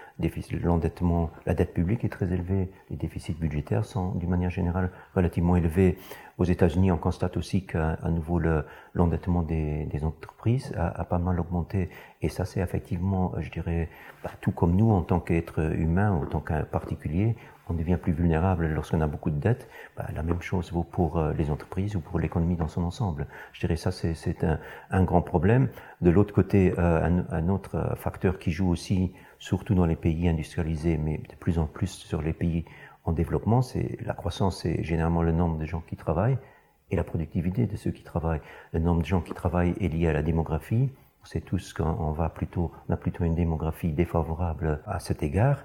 L'endettement, 0.63 1.31
la 1.47 1.55
dette 1.55 1.73
publique 1.73 2.05
est 2.05 2.11
très 2.11 2.31
élevée, 2.31 2.71
les 2.91 2.97
déficits 2.97 3.33
budgétaires 3.33 3.87
sont 3.87 4.11
d'une 4.17 4.29
manière 4.29 4.51
générale 4.51 4.91
relativement 5.17 5.57
élevés. 5.57 5.97
Aux 6.37 6.45
États-Unis, 6.45 6.93
on 6.93 6.99
constate 6.99 7.39
aussi 7.39 7.65
qu'à 7.65 7.97
nouveau 8.11 8.39
l'endettement 8.95 9.41
le, 9.41 9.87
des, 9.87 10.05
entreprises 10.05 10.75
a, 10.77 11.01
a, 11.01 11.05
pas 11.05 11.19
mal 11.19 11.41
augmenté. 11.41 11.89
Et 12.21 12.29
ça, 12.29 12.45
c'est 12.45 12.61
effectivement, 12.61 13.33
je 13.39 13.51
dirais, 13.51 13.89
bah, 14.23 14.31
tout 14.43 14.53
comme 14.53 14.77
nous 14.77 14.91
en 14.91 15.01
tant 15.03 15.21
qu'être 15.21 15.61
humain, 15.75 16.13
en 16.13 16.27
tant 16.27 16.41
qu'un 16.41 16.65
particulier, 16.65 17.37
on 17.69 17.75
devient 17.75 17.99
plus 18.01 18.13
vulnérable 18.13 18.67
lorsqu'on 18.67 19.01
a 19.01 19.07
beaucoup 19.07 19.31
de 19.31 19.39
dettes. 19.39 19.69
Bah, 19.97 20.07
la 20.15 20.23
même 20.23 20.43
chose 20.43 20.73
vaut 20.73 20.83
pour 20.83 21.19
euh, 21.19 21.33
les 21.35 21.51
entreprises 21.51 21.97
ou 21.97 22.01
pour 22.01 22.19
l'économie 22.19 22.57
dans 22.57 22.69
son 22.69 22.83
ensemble. 22.83 23.27
Je 23.53 23.61
dirais 23.61 23.77
ça, 23.77 23.93
c'est 23.93 24.45
un, 24.91 25.05
grand 25.05 25.23
problème. 25.23 25.69
De 26.01 26.11
l'autre 26.11 26.35
côté, 26.35 26.75
euh, 26.79 27.23
un, 27.31 27.49
autre 27.49 27.95
facteur 27.97 28.39
qui 28.39 28.51
joue 28.51 28.69
aussi, 28.69 29.13
surtout 29.39 29.75
dans 29.75 29.87
les 29.87 29.97
pays 29.97 30.29
industrialisés, 30.29 30.97
mais 30.99 31.19
de 31.19 31.35
plus 31.39 31.59
en 31.59 31.67
plus 31.67 31.91
sur 31.91 32.23
les 32.23 32.33
pays 32.33 32.65
en 33.05 33.13
développement, 33.13 33.63
c'est 33.63 33.99
la 34.05 34.15
croissance, 34.15 34.63
c'est 34.63 34.83
généralement 34.83 35.23
le 35.23 35.33
nombre 35.33 35.59
de 35.59 35.67
gens 35.67 35.83
qui 35.87 35.97
travaillent 35.97 36.39
et 36.91 36.97
la 36.97 37.05
productivité 37.05 37.67
de 37.67 37.77
ceux 37.77 37.91
qui 37.91 38.03
travaillent. 38.03 38.43
Le 38.73 38.81
nombre 38.81 39.03
de 39.03 39.07
gens 39.07 39.21
qui 39.21 39.33
travaillent 39.33 39.75
est 39.81 39.89
lié 39.89 40.09
à 40.09 40.13
la 40.13 40.23
démographie. 40.23 40.91
On 41.23 41.25
sait 41.25 41.41
tous 41.41 41.73
qu'on 41.73 42.13
va 42.13 42.29
plutôt, 42.29 42.73
on 42.89 42.93
a 42.93 42.97
plutôt 42.97 43.25
une 43.25 43.35
démographie 43.35 43.93
défavorable 43.93 44.81
à 44.87 45.01
cet 45.01 45.23
égard. 45.23 45.63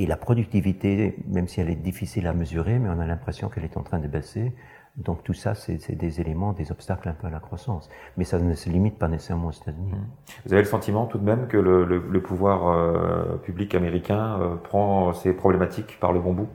Et 0.00 0.06
la 0.06 0.16
productivité, 0.16 1.16
même 1.26 1.48
si 1.48 1.60
elle 1.60 1.68
est 1.68 1.74
difficile 1.74 2.28
à 2.28 2.32
mesurer, 2.32 2.78
mais 2.78 2.88
on 2.88 3.00
a 3.00 3.06
l'impression 3.06 3.48
qu'elle 3.48 3.64
est 3.64 3.76
en 3.76 3.82
train 3.82 3.98
de 3.98 4.06
baisser. 4.06 4.54
Donc 4.96 5.22
tout 5.22 5.34
ça, 5.34 5.54
c'est 5.54 5.94
des 5.94 6.20
éléments, 6.20 6.52
des 6.52 6.72
obstacles 6.72 7.08
un 7.08 7.14
peu 7.14 7.26
à 7.26 7.30
la 7.30 7.40
croissance. 7.40 7.88
Mais 8.16 8.24
ça 8.24 8.38
ne 8.38 8.54
se 8.54 8.68
limite 8.68 8.98
pas 8.98 9.08
nécessairement 9.08 9.48
aux 9.48 9.52
États-Unis. 9.52 9.92
Mmh. 9.92 10.06
Vous 10.46 10.52
avez 10.52 10.62
le 10.62 10.68
sentiment 10.68 11.06
tout 11.06 11.18
de 11.18 11.24
même 11.24 11.46
que 11.48 11.56
le, 11.56 11.84
le, 11.84 11.98
le 11.98 12.22
pouvoir 12.22 12.68
euh, 12.68 13.36
public 13.38 13.74
américain 13.74 14.40
euh, 14.40 14.56
prend 14.56 15.12
ces 15.12 15.34
problématiques 15.34 15.98
par 16.00 16.12
le 16.12 16.20
bon 16.20 16.32
bout? 16.32 16.48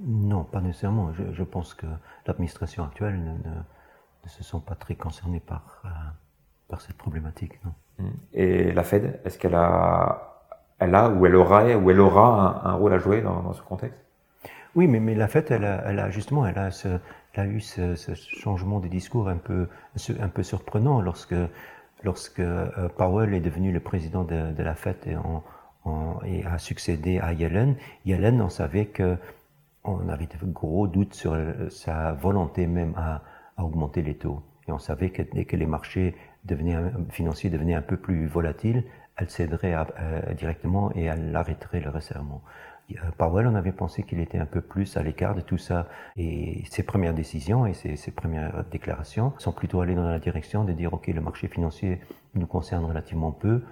Non, 0.00 0.44
pas 0.44 0.60
nécessairement. 0.60 1.12
Je, 1.12 1.32
je 1.32 1.42
pense 1.44 1.74
que 1.74 1.86
l'administration 2.26 2.84
actuelle 2.84 3.18
ne, 3.18 3.30
ne, 3.30 3.54
ne, 3.56 4.28
se 4.28 4.44
sent 4.44 4.62
pas 4.64 4.76
très 4.76 4.94
concernée 4.94 5.40
par, 5.40 5.82
euh, 5.84 5.88
par 6.68 6.80
cette 6.80 6.96
problématique. 6.96 7.58
Non. 7.64 7.72
Mmh. 7.98 8.10
Et 8.34 8.72
la 8.72 8.84
Fed, 8.84 9.20
est-ce 9.24 9.38
qu'elle 9.38 9.56
a 9.56 10.27
elle 10.78 10.94
a 10.94 11.08
ou 11.10 11.26
elle 11.26 11.36
aura 11.36 11.64
ou 11.76 11.90
elle 11.90 12.00
aura 12.00 12.68
un, 12.68 12.74
rôle 12.74 12.92
à 12.92 12.98
jouer 12.98 13.20
dans, 13.20 13.52
ce 13.52 13.62
contexte? 13.62 13.98
Oui, 14.74 14.86
mais, 14.86 15.14
la 15.14 15.28
fête, 15.28 15.50
elle 15.50 15.64
a, 15.64 16.10
justement, 16.10 16.46
elle 16.46 16.58
a, 16.58 17.46
eu 17.46 17.60
ce, 17.60 17.94
changement 18.14 18.80
de 18.80 18.88
discours 18.88 19.28
un 19.28 19.36
peu, 19.36 19.66
surprenant 19.96 21.00
lorsque, 21.00 21.34
lorsque 22.04 22.40
euh, 22.40 22.88
Powell 22.96 23.34
est 23.34 23.40
devenu 23.40 23.72
le 23.72 23.80
président 23.80 24.24
de, 24.24 24.62
la 24.62 24.74
fête 24.74 25.08
et, 25.08 26.46
a 26.46 26.58
succédé 26.58 27.18
à 27.18 27.32
Yellen. 27.32 27.76
Yellen, 28.04 28.40
on 28.40 28.50
savait 28.50 28.86
que 28.86 29.16
on 29.84 30.08
avait 30.08 30.26
de 30.26 30.46
gros 30.46 30.86
doutes 30.86 31.14
sur 31.14 31.36
sa 31.70 32.12
volonté 32.12 32.66
même 32.66 32.94
à, 32.96 33.22
augmenter 33.56 34.02
les 34.02 34.14
taux. 34.14 34.42
Et 34.68 34.72
on 34.72 34.78
savait 34.78 35.10
que 35.10 35.22
dès 35.22 35.44
que 35.44 35.56
les 35.56 35.66
marchés 35.66 36.14
devenaient, 36.44 36.76
financiers 37.10 37.50
devenaient 37.50 37.74
un 37.74 37.82
peu 37.82 37.96
plus 37.96 38.26
volatiles, 38.26 38.84
elle 39.18 39.30
céderait 39.30 39.74
euh, 39.74 40.32
directement 40.34 40.90
et 40.94 41.04
elle 41.04 41.34
arrêterait 41.34 41.80
le 41.80 41.90
resserrement. 41.90 42.42
Euh, 42.92 42.94
Powell, 43.18 43.46
on 43.46 43.54
avait 43.54 43.72
pensé 43.72 44.02
qu'il 44.02 44.20
était 44.20 44.38
un 44.38 44.46
peu 44.46 44.60
plus 44.60 44.96
à 44.96 45.02
l'écart 45.02 45.34
de 45.34 45.40
tout 45.40 45.58
ça. 45.58 45.88
Et 46.16 46.62
ses 46.70 46.82
premières 46.82 47.14
décisions 47.14 47.66
et 47.66 47.74
ses, 47.74 47.96
ses, 47.96 48.12
premières 48.12 48.64
déclarations 48.70 49.34
sont 49.38 49.52
plutôt 49.52 49.80
allées 49.80 49.94
dans 49.94 50.08
la 50.08 50.18
direction 50.18 50.64
de 50.64 50.72
dire, 50.72 50.94
OK, 50.94 51.08
le 51.08 51.20
marché 51.20 51.48
financier 51.48 52.00
nous 52.34 52.46
concerne 52.46 52.84
relativement 52.84 53.32
peu, 53.32 53.62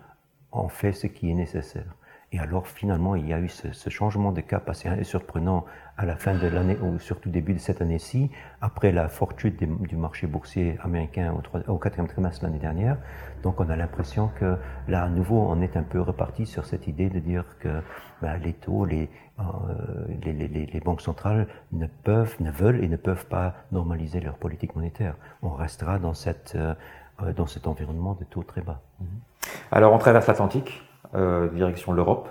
on 0.52 0.68
fait 0.68 0.92
ce 0.92 1.06
qui 1.06 1.30
est 1.30 1.34
nécessaire. 1.34 1.94
Et 2.32 2.40
alors 2.40 2.66
finalement, 2.66 3.14
il 3.14 3.28
y 3.28 3.32
a 3.32 3.38
eu 3.38 3.48
ce, 3.48 3.88
changement 3.88 4.32
de 4.32 4.40
cap 4.40 4.68
assez 4.68 5.04
surprenant 5.04 5.64
à 5.96 6.04
la 6.04 6.16
fin 6.16 6.34
de 6.34 6.46
l'année, 6.48 6.76
ou 6.82 6.98
surtout 6.98 7.30
début 7.30 7.54
de 7.54 7.58
cette 7.58 7.80
année-ci, 7.80 8.30
après 8.60 8.90
la 8.92 9.08
des, 9.44 9.66
du 9.66 9.96
marché 9.96 10.26
boursier 10.26 10.76
américain 10.82 11.32
au, 11.32 11.40
3, 11.40 11.60
au 11.68 11.78
quatrième 11.78 12.08
trimestre 12.08 12.44
l'année 12.44 12.58
dernière. 12.58 12.98
Donc 13.42 13.60
on 13.60 13.70
a 13.70 13.76
l'impression 13.76 14.28
que 14.40 14.56
là, 14.88 15.04
à 15.04 15.08
nouveau, 15.08 15.38
on 15.48 15.60
est 15.60 15.76
un 15.76 15.84
peu 15.84 16.00
reparti 16.00 16.46
sur 16.46 16.66
cette 16.66 16.88
idée 16.88 17.08
de 17.08 17.20
dire 17.20 17.44
que 17.60 17.80
ben, 18.20 18.36
les 18.38 18.54
taux, 18.54 18.84
les, 18.84 19.08
euh, 19.38 19.44
les, 20.24 20.80
banques 20.80 21.02
centrales 21.02 21.46
ne 21.72 21.86
peuvent, 21.86 22.34
ne 22.40 22.50
veulent 22.50 22.82
et 22.82 22.88
ne 22.88 22.96
peuvent 22.96 23.26
pas 23.26 23.54
normaliser 23.70 24.20
leur 24.20 24.34
politique 24.34 24.74
monétaire. 24.74 25.14
On 25.42 25.50
restera 25.50 25.98
dans, 25.98 26.14
cette, 26.14 26.54
euh, 26.56 26.74
dans 27.34 27.46
cet 27.46 27.66
environnement 27.66 28.14
de 28.14 28.24
taux 28.24 28.42
très 28.42 28.62
bas. 28.62 28.80
Alors 29.70 29.92
on 29.92 29.98
traverse 29.98 30.26
l'Atlantique 30.26 30.82
euh, 30.94 30.95
direction 31.52 31.92
l'Europe. 31.92 32.28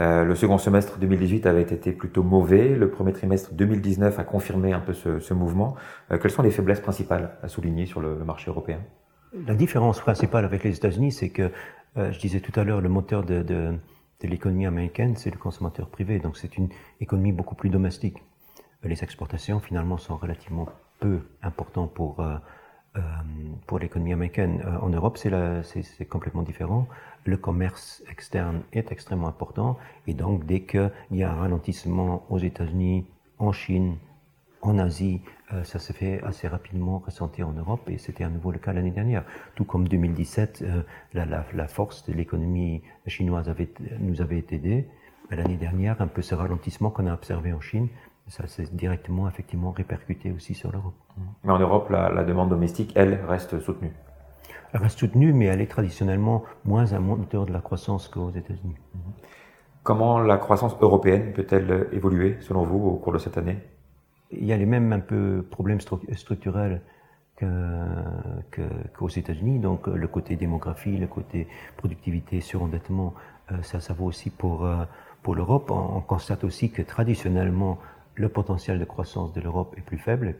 Euh, 0.00 0.24
le 0.24 0.34
second 0.34 0.58
semestre 0.58 0.98
2018 0.98 1.46
avait 1.46 1.62
été 1.62 1.92
plutôt 1.92 2.22
mauvais. 2.22 2.74
Le 2.74 2.90
premier 2.90 3.12
trimestre 3.12 3.52
2019 3.52 4.18
a 4.18 4.24
confirmé 4.24 4.72
un 4.72 4.80
peu 4.80 4.92
ce, 4.92 5.34
mouvement. 5.34 5.76
Euh, 6.10 6.18
quelles 6.18 6.30
sont 6.30 6.42
les 6.42 6.50
faiblesses 6.50 6.80
principales 6.80 7.36
à 7.42 7.48
souligner 7.48 7.86
sur 7.86 8.00
le, 8.00 8.16
marché 8.24 8.50
européen? 8.50 8.80
La 9.46 9.54
différence 9.54 10.00
principale 10.00 10.44
avec 10.44 10.64
les 10.64 10.76
États-Unis, 10.76 11.12
c'est 11.12 11.28
que, 11.28 11.50
euh, 11.96 12.10
je 12.12 12.18
disais 12.18 12.40
tout 12.40 12.58
à 12.58 12.64
l'heure, 12.64 12.80
le 12.80 12.88
moteur 12.88 13.24
de, 13.24 13.76
l'économie 14.22 14.66
américaine, 14.66 15.16
c'est 15.16 15.30
le 15.30 15.38
consommateur 15.38 15.88
privé. 15.88 16.18
Donc 16.18 16.38
c'est 16.38 16.56
une 16.56 16.70
économie 17.00 17.32
beaucoup 17.32 17.54
plus 17.54 17.68
domestique. 17.68 18.22
Les 18.82 19.02
exportations, 19.02 19.60
finalement, 19.60 19.98
sont 19.98 20.16
relativement 20.16 20.66
peu 20.98 21.20
importantes 21.42 21.92
pour... 21.94 22.20
Euh, 22.20 22.34
euh, 22.34 22.38
pour 23.66 23.78
l'économie 23.78 24.12
américaine. 24.12 24.62
Euh, 24.64 24.78
en 24.78 24.90
Europe, 24.90 25.18
c'est 25.18 26.08
complètement 26.08 26.42
différent. 26.42 26.88
Le 27.24 27.36
commerce 27.36 28.02
externe 28.10 28.62
est 28.72 28.92
extrêmement 28.92 29.28
important 29.28 29.78
et 30.06 30.14
donc 30.14 30.44
dès 30.44 30.60
qu'il 30.60 30.90
y 31.10 31.22
a 31.22 31.30
un 31.30 31.34
ralentissement 31.34 32.26
aux 32.28 32.38
États-Unis, 32.38 33.06
en 33.38 33.52
Chine, 33.52 33.96
en 34.60 34.78
Asie, 34.78 35.20
euh, 35.52 35.64
ça 35.64 35.78
se 35.78 35.92
fait 35.92 36.22
assez 36.22 36.48
rapidement 36.48 36.98
ressentir 36.98 37.48
en 37.48 37.52
Europe 37.52 37.88
et 37.88 37.98
c'était 37.98 38.24
à 38.24 38.28
nouveau 38.28 38.50
le 38.50 38.58
cas 38.58 38.72
l'année 38.72 38.90
dernière. 38.90 39.24
Tout 39.54 39.64
comme 39.64 39.88
2017, 39.88 40.62
euh, 40.62 40.82
la, 41.14 41.68
force 41.68 42.06
de 42.06 42.12
l'économie 42.12 42.82
chinoise 43.06 43.52
nous 44.00 44.20
avait 44.20 44.38
été 44.38 44.56
aidée. 44.56 44.88
L'année 45.30 45.56
dernière, 45.56 46.00
un 46.02 46.06
peu 46.06 46.20
ce 46.20 46.34
ralentissement 46.34 46.90
qu'on 46.90 47.06
a 47.06 47.14
observé 47.14 47.52
en 47.54 47.60
Chine 47.60 47.88
ça 48.28 48.46
s'est 48.46 48.68
directement, 48.72 49.28
effectivement, 49.28 49.70
répercuté 49.70 50.32
aussi 50.32 50.54
sur 50.54 50.72
l'Europe. 50.72 50.94
Mais 51.44 51.52
en 51.52 51.58
Europe, 51.58 51.90
la, 51.90 52.08
la, 52.08 52.24
demande 52.24 52.48
domestique, 52.48 52.92
elle, 52.94 53.20
reste 53.28 53.60
soutenue. 53.60 53.92
Elle 54.72 54.80
reste 54.80 54.98
soutenue, 54.98 55.32
mais 55.32 55.46
elle 55.46 55.60
est 55.60 55.70
traditionnellement 55.70 56.44
moins 56.64 56.92
un 56.92 57.00
moteur 57.00 57.46
de 57.46 57.52
la 57.52 57.60
croissance 57.60 58.08
qu'aux 58.08 58.30
États-Unis. 58.30 58.76
Comment 59.82 60.18
la 60.18 60.38
croissance 60.38 60.74
européenne 60.80 61.32
peut-elle 61.34 61.88
évoluer, 61.92 62.38
selon 62.40 62.64
vous, 62.64 62.88
au 62.88 62.96
cours 62.96 63.12
de 63.12 63.18
cette 63.18 63.36
année? 63.36 63.58
Il 64.32 64.44
y 64.44 64.52
a 64.52 64.56
les 64.56 64.66
mêmes 64.66 64.92
un 64.92 65.00
peu 65.00 65.46
problèmes 65.48 65.80
structurels 65.80 66.80
qu'aux 67.38 67.46
que, 68.50 69.18
États-Unis. 69.18 69.58
Donc, 69.58 69.86
le 69.86 70.08
côté 70.08 70.36
démographie, 70.36 70.96
le 70.96 71.06
côté 71.06 71.46
productivité, 71.76 72.40
surendettement, 72.40 73.12
euh, 73.52 73.62
ça, 73.62 73.80
ça 73.80 73.92
vaut 73.92 74.06
aussi 74.06 74.30
pour, 74.30 74.64
euh, 74.64 74.84
pour 75.22 75.34
l'Europe. 75.34 75.70
On, 75.70 75.98
on 75.98 76.00
constate 76.00 76.44
aussi 76.44 76.70
que 76.70 76.80
traditionnellement, 76.80 77.78
le 78.14 78.28
potentiel 78.28 78.78
de 78.78 78.84
croissance 78.84 79.32
de 79.32 79.40
l'Europe 79.40 79.74
est 79.76 79.82
plus 79.82 79.98
faible 79.98 80.36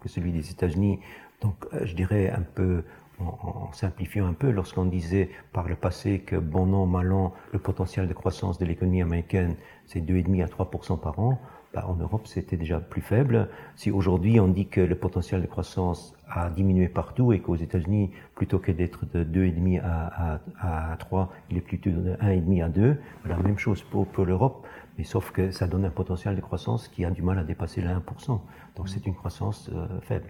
que 0.00 0.08
celui 0.08 0.32
des 0.32 0.50
États-Unis. 0.50 1.00
Donc, 1.40 1.54
euh, 1.72 1.80
je 1.84 1.94
dirais 1.94 2.30
un 2.30 2.42
peu, 2.42 2.84
en, 3.20 3.68
en 3.68 3.72
simplifiant 3.72 4.26
un 4.26 4.32
peu, 4.32 4.50
lorsqu'on 4.50 4.84
disait 4.84 5.30
par 5.52 5.68
le 5.68 5.76
passé 5.76 6.20
que 6.20 6.36
bon 6.36 6.72
an, 6.74 6.86
mal 6.86 7.12
an, 7.12 7.32
le 7.52 7.58
potentiel 7.58 8.08
de 8.08 8.14
croissance 8.14 8.58
de 8.58 8.64
l'économie 8.64 9.02
américaine, 9.02 9.56
c'est 9.86 10.00
2,5 10.00 10.42
à 10.42 10.46
3% 10.46 11.00
par 11.00 11.18
an, 11.18 11.40
bah, 11.74 11.86
en 11.88 11.94
Europe, 11.94 12.26
c'était 12.26 12.56
déjà 12.56 12.80
plus 12.80 13.00
faible. 13.00 13.48
Si 13.76 13.90
aujourd'hui 13.90 14.38
on 14.40 14.48
dit 14.48 14.66
que 14.66 14.80
le 14.80 14.94
potentiel 14.94 15.40
de 15.40 15.46
croissance 15.46 16.14
a 16.28 16.50
diminué 16.50 16.88
partout 16.88 17.32
et 17.32 17.40
qu'aux 17.40 17.56
États-Unis, 17.56 18.10
plutôt 18.34 18.58
que 18.58 18.72
d'être 18.72 19.06
de 19.14 19.24
2,5 19.24 19.80
à, 19.82 20.38
à, 20.60 20.92
à 20.92 20.96
3, 20.96 21.32
il 21.50 21.56
est 21.56 21.62
plutôt 21.62 21.90
de 21.90 22.12
1,5 22.22 22.64
à 22.64 22.68
2, 22.68 22.96
la 23.26 23.36
même 23.38 23.58
chose 23.58 23.82
pour, 23.82 24.06
l'Europe. 24.24 24.66
Mais 24.98 25.04
sauf 25.04 25.30
que 25.30 25.50
ça 25.50 25.66
donne 25.66 25.86
un 25.86 25.90
potentiel 25.90 26.36
de 26.36 26.42
croissance 26.42 26.88
qui 26.88 27.06
a 27.06 27.10
du 27.10 27.22
mal 27.22 27.38
à 27.38 27.44
dépasser 27.44 27.80
les 27.80 27.88
1%. 27.88 28.40
Donc 28.76 28.88
c'est 28.88 29.06
une 29.06 29.14
croissance 29.14 29.70
euh, 29.74 29.86
faible. 30.02 30.26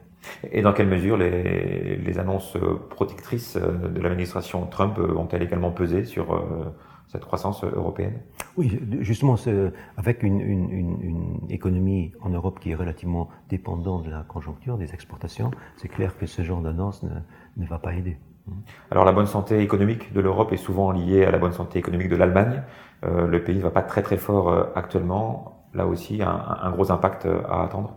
Et 0.53 0.63
dans 0.63 0.73
quelle 0.73 0.87
mesure 0.87 1.17
les, 1.17 2.19
annonces 2.19 2.57
protectrices 2.91 3.57
de 3.57 4.01
l'administration 4.01 4.65
Trump 4.67 4.99
ont-elles 4.99 5.43
également 5.43 5.73
pesé 5.73 6.05
sur 6.05 6.35
euh, 6.35 6.73
cette 7.13 7.27
croissance 7.27 7.63
européenne? 7.63 8.21
Oui, 8.57 8.81
justement, 9.01 9.37
avec 9.99 10.23
une, 10.23 10.41
une, 10.41 10.71
une, 10.71 11.03
une, 11.03 11.51
économie 11.51 12.13
en 12.23 12.31
Europe 12.31 12.59
qui 12.59 12.71
est 12.71 12.75
relativement 12.75 13.29
dépendante 13.51 14.05
de 14.05 14.11
la 14.11 14.23
conjoncture, 14.23 14.79
des 14.79 14.95
exportations, 14.95 15.51
c'est 15.77 15.89
clair 15.89 16.17
que 16.17 16.25
ce 16.25 16.43
genre 16.43 16.63
d'annonce 16.63 17.03
ne, 17.03 17.11
ne 17.59 17.67
va 17.67 17.79
pas 17.79 17.95
aider. 17.95 18.17
Alors 18.91 19.05
la 19.05 19.13
bonne 19.13 19.27
santé 19.27 19.61
économique 19.61 20.13
de 20.15 20.21
l'Europe 20.21 20.53
est 20.53 20.57
souvent 20.57 20.91
liée 20.91 21.25
à 21.25 21.31
la 21.31 21.39
bonne 21.39 21.53
santé 21.53 21.79
économique 21.79 22.09
de 22.09 22.17
l'Allemagne. 22.17 22.63
Euh, 23.05 23.27
le 23.27 23.45
pays 23.45 23.59
ne 23.59 23.63
va 23.63 23.71
pas 23.71 23.83
très 23.83 24.03
très 24.03 24.17
fort 24.17 24.49
euh, 24.49 24.65
actuellement. 24.75 25.69
Là 25.75 25.87
aussi, 25.87 26.23
un, 26.23 26.45
un, 26.63 26.71
gros 26.71 26.91
impact 26.91 27.27
euh, 27.27 27.43
à 27.49 27.63
attendre? 27.63 27.95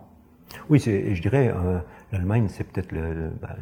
Oui, 0.68 0.78
je 0.78 1.20
dirais, 1.20 1.52
euh, 1.54 1.78
l'Allemagne, 2.12 2.46
c'est 2.48 2.64
peut-être 2.64 2.92
le, 2.92 3.30
bah, 3.40 3.56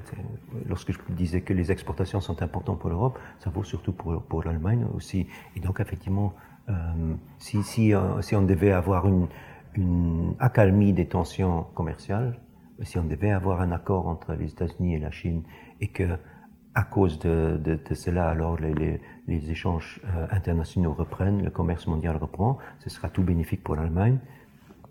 lorsque 0.66 0.92
je 0.92 0.98
disais 1.10 1.40
que 1.40 1.52
les 1.52 1.72
exportations 1.72 2.20
sont 2.20 2.42
importantes 2.42 2.78
pour 2.78 2.90
l'Europe, 2.90 3.18
ça 3.38 3.50
vaut 3.50 3.64
surtout 3.64 3.92
pour, 3.92 4.22
pour 4.22 4.42
l'Allemagne 4.42 4.86
aussi. 4.94 5.26
Et 5.56 5.60
donc, 5.60 5.80
effectivement, 5.80 6.34
euh, 6.68 6.72
si, 7.38 7.62
si, 7.62 7.92
si 8.20 8.36
on 8.36 8.42
devait 8.42 8.72
avoir 8.72 9.06
une, 9.06 9.28
accalmie 10.38 10.92
des 10.92 11.06
tensions 11.06 11.64
commerciales, 11.74 12.38
si 12.82 12.96
on 12.98 13.04
devait 13.04 13.32
avoir 13.32 13.60
un 13.60 13.72
accord 13.72 14.06
entre 14.06 14.34
les 14.34 14.50
États-Unis 14.50 14.94
et 14.94 14.98
la 15.00 15.10
Chine, 15.10 15.42
et 15.80 15.88
que 15.88 16.16
à 16.74 16.82
cause 16.82 17.18
de, 17.20 17.60
de, 17.62 17.94
cela, 17.94 18.28
alors 18.28 18.58
les, 18.58 18.74
les, 18.74 19.00
les 19.28 19.50
échanges 19.50 20.00
euh, 20.06 20.26
internationaux 20.30 20.92
reprennent, 20.92 21.42
le 21.42 21.50
commerce 21.50 21.86
mondial 21.86 22.16
reprend, 22.16 22.58
ce 22.80 22.90
sera 22.90 23.08
tout 23.08 23.22
bénéfique 23.22 23.62
pour 23.62 23.76
l'Allemagne. 23.76 24.18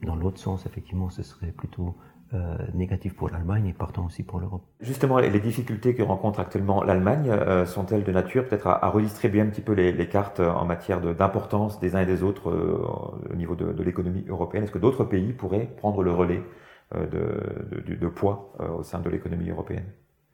Dans 0.02 0.16
l'autre 0.16 0.40
sens, 0.40 0.66
effectivement, 0.66 1.10
ce 1.10 1.24
serait 1.24 1.52
plutôt 1.52 1.96
euh, 2.34 2.58
négatif 2.74 3.16
pour 3.16 3.30
l'Allemagne 3.30 3.68
et 3.68 3.74
partant 3.74 4.06
aussi 4.06 4.24
pour 4.24 4.40
l'Europe. 4.40 4.64
Justement, 4.82 5.18
les 5.20 5.40
difficultés 5.40 5.96
que 5.96 6.04
rencontre 6.04 6.40
actuellement 6.40 6.84
l'Allemagne 6.84 7.30
euh, 7.30 7.66
sont-elles 7.66 8.04
de 8.04 8.12
nature 8.12 8.48
peut-être 8.48 8.68
à, 8.68 8.86
à, 8.86 8.90
redistribuer 8.90 9.42
un 9.42 9.48
petit 9.48 9.62
peu 9.62 9.74
les, 9.74 9.92
les 9.92 10.08
cartes 10.08 10.40
en 10.40 10.66
matière 10.66 11.02
d'importance 11.02 11.80
des 11.80 11.96
uns 11.96 12.02
et 12.02 12.06
des 12.06 12.24
autres 12.24 12.50
euh, 12.50 12.86
au 13.32 13.36
niveau 13.36 13.56
de, 13.56 13.72
de 13.72 13.84
l'économie 13.84 14.26
européenne? 14.28 14.64
Est-ce 14.64 14.72
que 14.72 14.80
d'autres 14.80 15.04
pays 15.04 15.34
pourraient 15.34 15.68
prendre 15.78 16.04
le 16.04 16.12
relais 16.12 16.42
euh, 16.96 17.08
de, 17.08 17.96
de, 17.96 18.08
poids 18.08 18.54
euh, 18.60 18.70
au 18.70 18.84
sein 18.84 19.00
de 19.00 19.10
l'économie 19.10 19.50
européenne? 19.50 19.86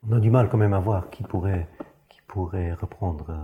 On 0.09 0.13
a 0.13 0.19
du 0.19 0.29
mal 0.29 0.49
quand 0.49 0.57
même 0.57 0.73
à 0.73 0.79
voir 0.79 1.09
qui 1.09 1.23
pourrait, 1.23 1.67
qui 2.09 2.19
pourrait 2.27 2.73
reprendre 2.73 3.29
euh, 3.29 3.35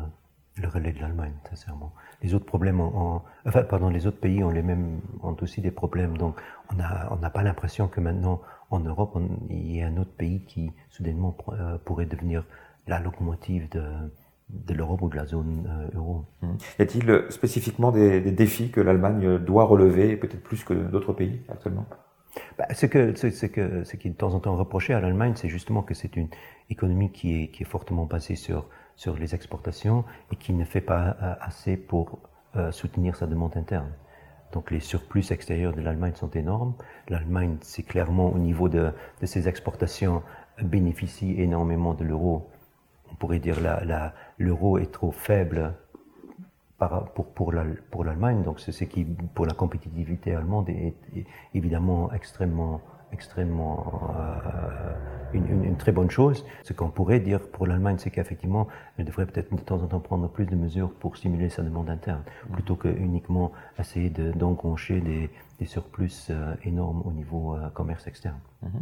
le 0.61 0.67
relais 0.69 0.93
de 0.93 0.99
l'Allemagne, 0.99 1.33
sincèrement. 1.49 1.91
Les 2.21 2.33
autres 2.33 2.45
problèmes, 2.45 2.79
ont, 2.79 3.15
ont, 3.15 3.21
enfin, 3.45 3.63
pardon, 3.63 3.89
les 3.89 4.07
autres 4.07 4.19
pays 4.19 4.43
ont 4.43 4.49
les 4.49 4.61
mêmes, 4.61 5.01
ont 5.21 5.35
aussi 5.41 5.61
des 5.61 5.71
problèmes. 5.71 6.17
Donc, 6.17 6.39
on 6.71 6.75
n'a 6.75 7.09
on 7.11 7.17
pas 7.29 7.43
l'impression 7.43 7.87
que 7.87 7.99
maintenant, 7.99 8.41
en 8.71 8.79
Europe, 8.79 9.17
il 9.49 9.71
y 9.71 9.79
ait 9.79 9.83
un 9.83 9.97
autre 9.97 10.13
pays 10.17 10.41
qui, 10.45 10.71
soudainement, 10.89 11.35
euh, 11.49 11.77
pourrait 11.83 12.05
devenir 12.05 12.45
la 12.87 12.99
locomotive 12.99 13.67
de, 13.69 13.83
de 14.49 14.73
l'Europe 14.73 15.01
ou 15.01 15.09
de 15.09 15.17
la 15.17 15.25
zone 15.25 15.67
euh, 15.69 15.97
euro. 15.97 16.25
Mmh. 16.41 16.47
Y 16.79 16.81
a-t-il 16.81 17.25
spécifiquement 17.29 17.91
des, 17.91 18.21
des 18.21 18.31
défis 18.31 18.71
que 18.71 18.81
l'Allemagne 18.81 19.37
doit 19.39 19.65
relever, 19.65 20.15
peut-être 20.15 20.43
plus 20.43 20.63
que 20.63 20.73
d'autres 20.73 21.13
pays 21.13 21.41
actuellement? 21.49 21.85
Bah, 22.57 22.65
ce, 22.73 22.85
que, 22.85 23.15
ce, 23.15 23.29
ce, 23.29 23.45
que, 23.45 23.83
ce 23.83 23.95
qui 23.97 24.07
est 24.07 24.11
de 24.11 24.15
temps 24.15 24.33
en 24.33 24.39
temps 24.39 24.55
reproché 24.55 24.93
à 24.93 24.99
l'Allemagne, 24.99 25.33
c'est 25.35 25.49
justement 25.49 25.83
que 25.83 25.93
c'est 25.93 26.15
une 26.15 26.29
économie 26.69 27.11
qui 27.11 27.43
est, 27.43 27.47
qui 27.47 27.63
est 27.63 27.65
fortement 27.65 28.05
basée 28.05 28.35
sur, 28.35 28.67
sur 28.95 29.17
les 29.17 29.35
exportations 29.35 30.05
et 30.31 30.35
qui 30.35 30.53
ne 30.53 30.65
fait 30.65 30.81
pas 30.81 31.17
euh, 31.21 31.35
assez 31.41 31.77
pour 31.77 32.19
euh, 32.55 32.71
soutenir 32.71 33.15
sa 33.15 33.27
demande 33.27 33.55
interne. 33.57 33.91
Donc 34.53 34.71
les 34.71 34.79
surplus 34.79 35.31
extérieurs 35.31 35.73
de 35.73 35.81
l'Allemagne 35.81 36.13
sont 36.15 36.29
énormes. 36.31 36.75
L'Allemagne, 37.09 37.57
c'est 37.61 37.83
clairement 37.83 38.31
au 38.31 38.37
niveau 38.37 38.69
de, 38.69 38.93
de 39.21 39.25
ses 39.25 39.47
exportations, 39.47 40.23
bénéficie 40.61 41.35
énormément 41.41 41.93
de 41.93 42.05
l'euro. 42.05 42.49
On 43.11 43.15
pourrait 43.15 43.39
dire 43.39 43.59
la, 43.59 44.13
l'euro 44.37 44.77
est 44.77 44.91
trop 44.91 45.11
faible 45.11 45.73
pour, 47.15 47.25
pour, 47.33 47.51
la, 47.51 47.65
pour 47.91 48.03
l'Allemagne, 48.03 48.43
donc 48.43 48.59
c'est 48.59 48.71
ce 48.71 48.83
qui, 48.83 49.05
pour 49.05 49.45
la 49.45 49.53
compétitivité 49.53 50.35
allemande, 50.35 50.69
est 50.69 50.95
évidemment 51.53 52.11
extrêmement, 52.11 52.81
extrêmement 53.15 54.11
euh, 54.15 54.93
une, 55.33 55.47
une, 55.47 55.63
une, 55.63 55.77
très 55.77 55.91
bonne 55.91 56.11
chose. 56.11 56.45
Ce 56.63 56.73
qu'on 56.73 56.89
pourrait 56.89 57.19
dire 57.19 57.39
pour 57.39 57.65
l'Allemagne, 57.65 57.95
c'est 57.97 58.11
qu'effectivement, 58.11 58.67
elle 58.97 59.05
devrait 59.05 59.25
peut-être 59.25 59.53
de 59.53 59.61
temps 59.61 59.81
en 59.81 59.87
temps 59.87 59.99
prendre 59.99 60.27
plus 60.27 60.45
de 60.45 60.55
mesures 60.55 60.91
pour 60.99 61.15
stimuler 61.17 61.49
sa 61.49 61.63
demande 61.63 61.89
interne, 61.89 62.23
plutôt 62.53 62.75
que 62.75 62.87
uniquement 62.87 63.51
essayer 63.79 64.09
de, 64.09 64.31
d'engoncher 64.31 64.99
des, 64.99 65.29
des 65.59 65.65
surplus 65.65 66.27
euh, 66.29 66.53
énormes 66.63 67.01
au 67.05 67.11
niveau 67.11 67.55
euh, 67.55 67.69
commerce 67.73 68.05
externe. 68.07 68.39
Mm-hmm. 68.63 68.81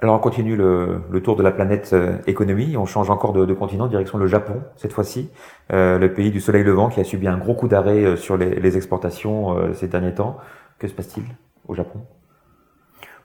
Alors 0.00 0.16
on 0.16 0.18
continue 0.18 0.56
le, 0.56 1.02
le, 1.10 1.22
tour 1.22 1.36
de 1.36 1.44
la 1.44 1.52
planète 1.52 1.90
euh, 1.92 2.18
économie, 2.26 2.76
on 2.76 2.86
change 2.86 3.08
encore 3.10 3.32
de, 3.32 3.44
de, 3.44 3.54
continent, 3.54 3.86
direction 3.86 4.18
le 4.18 4.26
Japon 4.26 4.60
cette 4.76 4.92
fois-ci, 4.92 5.30
le 5.70 6.08
pays 6.08 6.32
du 6.32 6.40
soleil 6.40 6.64
levant 6.64 6.88
qui 6.88 6.98
a 6.98 7.04
subi 7.04 7.28
un 7.28 7.38
gros 7.38 7.54
coup 7.54 7.68
d'arrêt 7.68 8.16
sur 8.16 8.36
les, 8.36 8.56
les 8.56 8.76
exportations 8.76 9.72
ces 9.74 9.88
derniers 9.88 10.14
temps. 10.14 10.38
Que 10.78 10.88
se 10.88 10.92
passe-t-il 10.92 11.24
au 11.68 11.74
Japon? 11.74 12.00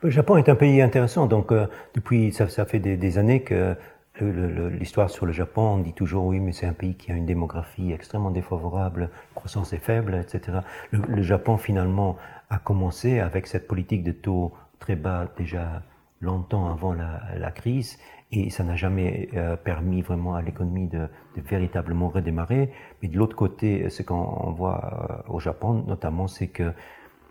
Le 0.01 0.11
Japon 0.11 0.37
est 0.37 0.47
un 0.47 0.55
pays 0.55 0.81
intéressant, 0.81 1.25
donc 1.25 1.51
euh, 1.51 1.65
depuis 1.95 2.31
ça, 2.31 2.47
ça, 2.47 2.65
fait 2.65 2.77
des, 2.77 2.97
des 2.97 3.17
années 3.17 3.41
que 3.41 3.75
l'histoire 4.19 5.09
sur 5.09 5.25
le 5.25 5.31
Japon, 5.31 5.61
on 5.61 5.77
dit 5.77 5.93
toujours 5.93 6.25
oui, 6.25 6.39
mais 6.39 6.51
c'est 6.51 6.65
un 6.65 6.73
pays 6.73 6.95
qui 6.95 7.11
a 7.11 7.15
une 7.15 7.25
démographie 7.25 7.91
extrêmement 7.91 8.31
défavorable, 8.31 9.09
croissance 9.35 9.73
est 9.73 9.83
faible, 9.83 10.15
etc. 10.15 10.59
Le, 10.91 10.99
le 11.07 11.21
Japon 11.21 11.57
finalement 11.57 12.17
a 12.49 12.57
commencé 12.59 13.19
avec 13.19 13.47
cette 13.47 13.67
politique 13.67 14.03
de 14.03 14.11
taux 14.11 14.53
très 14.79 14.95
bas 14.95 15.27
déjà 15.37 15.81
longtemps 16.21 16.71
avant 16.71 16.93
la, 16.93 17.21
la, 17.37 17.51
crise 17.51 17.99
et 18.31 18.49
ça 18.49 18.63
n'a 18.63 18.75
jamais 18.75 19.29
permis 19.63 20.01
vraiment 20.01 20.33
à 20.33 20.41
l'économie 20.41 20.87
de, 20.87 21.07
de, 21.35 21.41
véritablement 21.41 22.09
redémarrer. 22.09 22.71
Mais 23.01 23.07
de 23.07 23.17
l'autre 23.17 23.35
côté, 23.35 23.89
ce 23.89 24.01
qu'on 24.01 24.51
voit 24.51 25.23
au 25.29 25.39
Japon 25.39 25.83
notamment, 25.87 26.27
c'est 26.27 26.47
que 26.47 26.73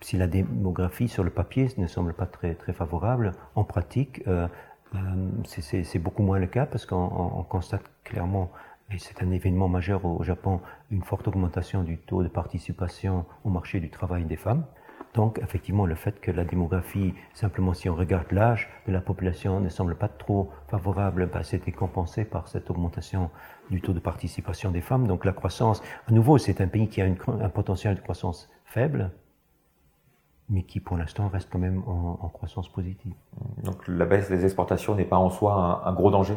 si 0.06 0.16
la 0.16 0.28
démographie 0.28 1.08
sur 1.08 1.24
le 1.24 1.30
papier 1.30 1.66
ne 1.78 1.88
semble 1.88 2.14
pas 2.14 2.26
très, 2.26 2.54
très 2.54 2.72
favorable, 2.72 3.32
en 3.56 3.64
pratique, 3.64 4.22
euh, 4.28 4.46
euh, 4.94 4.98
c'est 5.44 5.98
beaucoup 5.98 6.22
moins 6.22 6.38
le 6.38 6.46
cas 6.46 6.64
parce 6.64 6.86
qu'on 6.86 7.44
constate 7.48 7.82
clairement, 8.04 8.52
et 8.92 8.98
c'est 8.98 9.20
un 9.24 9.32
événement 9.32 9.66
majeur 9.66 10.04
au 10.04 10.22
Japon, 10.22 10.60
une 10.92 11.02
forte 11.02 11.26
augmentation 11.26 11.82
du 11.82 11.98
taux 11.98 12.22
de 12.22 12.28
participation 12.28 13.26
au 13.44 13.50
marché 13.50 13.80
du 13.80 13.90
travail 13.90 14.24
des 14.26 14.36
femmes. 14.36 14.64
Donc, 15.14 15.40
effectivement, 15.42 15.86
le 15.86 15.96
fait 15.96 16.20
que 16.20 16.30
la 16.30 16.44
démographie, 16.44 17.12
simplement 17.34 17.74
si 17.74 17.88
on 17.88 17.96
regarde 17.96 18.30
l'âge 18.30 18.68
de 18.86 18.92
la 18.92 19.00
population, 19.00 19.58
ne 19.58 19.68
semble 19.68 19.96
pas 19.96 20.08
trop 20.08 20.52
favorable, 20.68 21.28
bah, 21.32 21.42
c'était 21.42 21.72
compensé 21.72 22.24
par 22.24 22.46
cette 22.46 22.70
augmentation 22.70 23.28
du 23.72 23.80
taux 23.80 23.92
de 23.92 23.98
participation 23.98 24.70
des 24.70 24.82
femmes. 24.82 25.08
Donc, 25.08 25.24
la 25.24 25.32
croissance, 25.32 25.82
à 26.06 26.12
nouveau, 26.12 26.38
c'est 26.38 26.60
un 26.60 26.68
pays 26.68 26.88
qui 26.88 27.02
a 27.02 27.06
un 27.06 27.48
potentiel 27.48 27.96
de 27.96 28.00
croissance 28.00 28.48
faible, 28.66 29.10
mais 30.48 30.62
qui 30.62 30.80
pour 30.80 30.96
l'instant 30.96 31.28
reste 31.28 31.48
quand 31.50 31.58
même 31.58 31.82
en, 31.86 32.28
croissance 32.28 32.68
positive. 32.68 33.12
Donc 33.64 33.86
la 33.88 34.04
baisse 34.04 34.28
des 34.28 34.44
exportations 34.44 34.94
n'est 34.94 35.04
pas 35.04 35.16
en 35.16 35.30
soi 35.30 35.82
un, 35.84 35.92
gros 35.92 36.10
danger? 36.10 36.36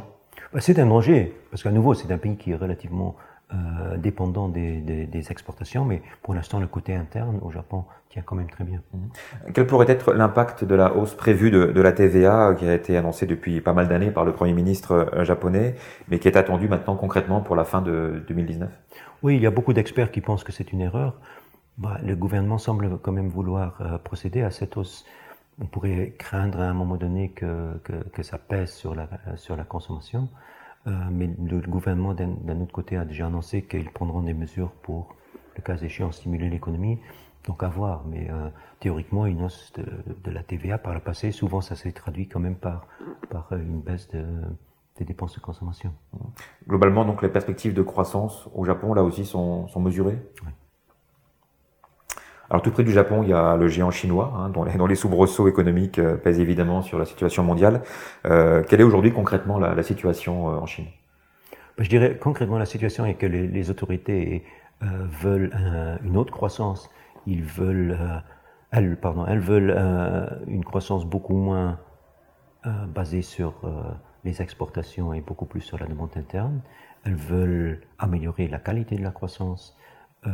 Bah, 0.54 0.62
C'est 0.62 0.80
un 0.80 0.86
danger, 0.86 1.36
parce 1.52 1.64
qu'à 1.64 1.72
nouveau, 1.72 1.94
c'est 1.94 2.12
un 2.12 2.18
pays 2.18 2.38
qui 2.38 2.52
est 2.52 2.56
relativement 2.56 3.16
euh, 3.52 3.98
dépendant 3.98 4.48
des, 4.48 4.80
des, 4.80 5.32
exportations, 5.32 5.84
mais 5.84 6.04
pour 6.22 6.36
l'instant, 6.36 6.60
le 6.60 6.68
côté 6.68 6.94
interne 6.94 7.40
au 7.42 7.50
Japon 7.50 7.84
tient 8.10 8.22
quand 8.22 8.36
même 8.36 8.50
très 8.50 8.64
bien. 8.64 8.80
Mmh. 8.94 9.52
Quel 9.56 9.66
pourrait 9.66 9.90
être 9.90 10.14
l'impact 10.14 10.64
de 10.64 10.76
la 10.76 10.96
hausse 10.96 11.16
prévue 11.16 11.50
de, 11.50 11.66
de, 11.66 11.82
la 11.82 11.92
TVA 11.92 12.54
qui 12.54 12.68
a 12.68 12.76
été 12.76 12.96
annoncée 12.96 13.26
depuis 13.26 13.60
pas 13.60 13.74
mal 13.74 13.88
d'années 13.88 14.12
par 14.12 14.24
le 14.24 14.34
Premier 14.34 14.54
ministre 14.54 15.10
euh, 15.16 15.26
japonais, 15.26 15.74
mais 16.10 16.20
qui 16.20 16.28
est 16.28 16.38
attendue 16.38 16.68
maintenant 16.68 16.96
concrètement 16.96 17.42
pour 17.42 17.56
la 17.56 17.64
fin 17.64 17.82
de 17.82 18.24
2019 18.28 18.70
Oui, 19.24 19.38
il 19.38 19.42
y 19.42 19.48
a 19.48 19.52
beaucoup 19.52 19.74
d'experts 19.74 20.12
qui 20.12 20.22
pensent 20.22 20.44
que 20.44 20.52
c'est 20.52 20.72
une 20.72 20.82
erreur. 20.82 21.20
Bah, 21.80 21.98
le 22.04 22.14
gouvernement 22.14 22.58
semble 22.58 23.00
quand 23.00 23.14
même 23.14 23.30
vouloir 23.30 23.80
euh, 23.80 23.98
procéder 23.98 24.42
à 24.42 24.52
cette 24.52 24.76
hausse. 24.76 25.06
On 25.62 25.66
pourrait 25.66 26.14
craindre 26.18 26.60
à 26.60 26.66
un 26.66 26.74
moment 26.74 26.98
donné 26.98 27.30
que, 27.30 27.78
que, 27.86 27.94
que 28.10 28.22
ça 28.22 28.38
pèse 28.38 28.74
sur 28.74 28.96
la, 28.96 29.08
sur 29.38 29.56
la 29.56 29.64
consommation, 29.64 30.28
euh, 30.88 30.92
mais 31.10 31.30
le 31.42 31.62
gouvernement 31.62 32.14
d'un 32.14 32.62
autre 32.62 32.74
côté 32.74 32.98
a 32.98 33.06
déjà 33.06 33.28
annoncé 33.28 33.62
qu'ils 33.62 33.90
prendront 33.90 34.22
des 34.22 34.34
mesures 34.34 34.72
pour, 34.84 35.16
le 35.56 35.62
cas 35.62 35.78
échéant, 35.78 36.12
stimuler 36.12 36.50
l'économie. 36.50 37.00
Donc 37.46 37.64
à 37.64 37.70
voir, 37.70 38.04
mais 38.06 38.30
euh, 38.30 38.50
théoriquement, 38.82 39.26
une 39.26 39.44
hausse 39.44 39.72
de, 39.76 39.86
de, 40.24 40.32
la 40.32 40.44
TVA 40.44 40.78
par 40.78 40.94
le 40.94 41.00
passé, 41.00 41.32
souvent 41.32 41.62
ça 41.62 41.76
s'est 41.78 41.94
traduit 41.94 42.28
quand 42.28 42.42
même 42.42 42.56
par, 42.56 42.88
par 43.30 43.54
une 43.54 43.80
baisse 43.80 44.10
de, 44.10 44.26
des 44.98 45.06
dépenses 45.06 45.36
de 45.36 45.40
consommation. 45.40 45.94
Globalement, 46.68 47.06
donc 47.06 47.22
les 47.22 47.30
perspectives 47.30 47.74
de 47.74 47.82
croissance 47.82 48.50
au 48.54 48.66
Japon, 48.66 48.94
là 48.94 49.04
aussi, 49.04 49.26
sont, 49.26 49.68
sont 49.70 49.80
mesurées? 49.80 50.20
Oui. 50.46 50.52
Alors 52.50 52.64
tout 52.64 52.72
près 52.72 52.84
du 52.84 52.92
Japon, 52.92 53.22
il 53.22 53.30
y 53.30 53.34
a 53.34 53.56
le 53.56 53.68
géant 53.68 53.92
chinois, 53.92 54.34
hein, 54.36 54.50
dont, 54.50 54.64
les, 54.64 54.74
dont, 54.74 54.88
les, 54.88 54.96
soubresauts 54.96 55.48
économiques 55.48 56.00
euh, 56.00 56.18
pèsent 56.18 56.40
évidemment 56.40 56.82
sur 56.82 56.98
la 56.98 57.06
situation 57.06 57.44
mondiale. 57.44 57.84
Euh, 58.26 58.64
quelle 58.68 58.82
est 58.82 58.84
aujourd'hui 58.84 59.14
concrètement 59.14 59.60
la, 59.60 59.84
situation 59.84 60.50
euh, 60.50 60.58
en 60.58 60.66
Chine? 60.66 60.88
Ben, 61.78 61.84
Je 61.84 61.90
dirais 61.90 62.18
concrètement 62.20 62.58
la 62.58 62.66
situation 62.66 63.06
est 63.06 63.14
que 63.14 63.28
les, 63.28 63.70
autorités 63.70 64.44
veulent 64.82 65.52
une 66.04 66.16
autre 66.16 66.32
croissance. 66.32 66.90
Ils 67.28 67.44
veulent, 67.44 67.98
elles, 68.72 68.98
pardon, 68.98 69.26
elles 69.28 69.42
veulent 69.42 69.78
une 70.48 70.64
croissance 70.64 71.06
beaucoup 71.06 71.36
moins 71.36 71.78
basée 72.88 73.22
sur 73.22 73.56
les 74.24 74.42
exportations 74.42 75.14
et 75.14 75.20
beaucoup 75.20 75.46
plus 75.46 75.60
sur 75.60 75.78
la 75.78 75.86
demande 75.86 76.12
interne. 76.16 76.62
Elles 77.04 77.16
veulent 77.16 77.82
améliorer 77.98 78.48
la 78.48 78.58
qualité 78.60 78.96
de 78.96 79.04
la 79.04 79.12
croissance 79.12 79.78
euh, 80.28 80.32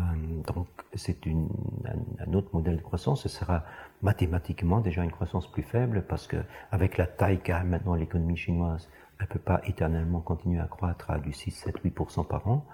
donc, 0.54 0.68
c'est 0.96 1.28
un, 1.28 2.34
autre 2.34 2.50
modèle 2.54 2.78
de 2.78 2.82
croissance. 2.82 3.24
Ce 3.24 3.30
sera 3.30 3.64
mathématiquement 4.02 4.80
déjà 4.80 5.04
une 5.04 5.12
croissance 5.12 5.50
plus 5.52 5.64
faible 5.64 6.04
parce 6.08 6.28
que 6.28 6.38
avec 6.72 6.98
la 6.98 7.06
taille 7.06 7.40
qu'a 7.40 7.64
maintenant 7.64 7.96
l'économie 7.96 8.38
chinoise, 8.38 8.90
elle 9.20 9.28
peut 9.28 9.40
pas 9.40 9.62
éternellement 9.66 10.22
continuer 10.22 10.60
à 10.60 10.66
croître 10.66 11.12
à 11.12 11.20
du 11.20 11.32
6, 11.32 11.52
7, 11.52 11.84
8% 11.86 12.26
par 12.26 12.48
an. 12.48 12.66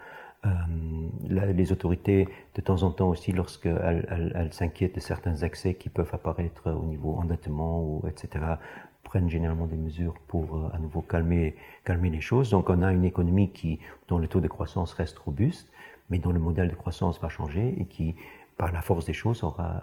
Euh, 0.45 0.49
les 1.29 1.71
autorités, 1.71 2.27
de 2.55 2.61
temps 2.61 2.81
en 2.81 2.91
temps 2.91 3.09
aussi, 3.09 3.31
lorsqu'elles 3.31 4.07
elles, 4.09 4.33
elles 4.35 4.53
s'inquiètent 4.53 4.95
de 4.95 4.99
certains 4.99 5.35
excès 5.35 5.75
qui 5.75 5.89
peuvent 5.89 6.09
apparaître 6.13 6.71
au 6.71 6.85
niveau 6.85 7.15
endettement 7.15 7.83
ou 7.83 8.03
etc., 8.07 8.55
prennent 9.03 9.29
généralement 9.29 9.67
des 9.67 9.77
mesures 9.77 10.15
pour 10.27 10.55
euh, 10.55 10.69
à 10.73 10.79
nouveau 10.79 11.01
calmer, 11.01 11.55
calmer 11.83 12.09
les 12.09 12.21
choses. 12.21 12.49
Donc 12.49 12.69
on 12.69 12.81
a 12.81 12.91
une 12.91 13.03
économie 13.03 13.51
qui, 13.51 13.79
dont 14.07 14.17
le 14.17 14.27
taux 14.27 14.39
de 14.39 14.47
croissance 14.47 14.93
reste 14.93 15.19
robuste, 15.19 15.71
mais 16.11 16.19
dont 16.19 16.31
le 16.31 16.39
modèle 16.39 16.69
de 16.69 16.75
croissance 16.75 17.19
va 17.19 17.29
changer 17.29 17.73
et 17.79 17.85
qui, 17.85 18.15
par 18.57 18.71
la 18.71 18.81
force 18.81 19.05
des 19.05 19.13
choses, 19.13 19.43
aura 19.43 19.81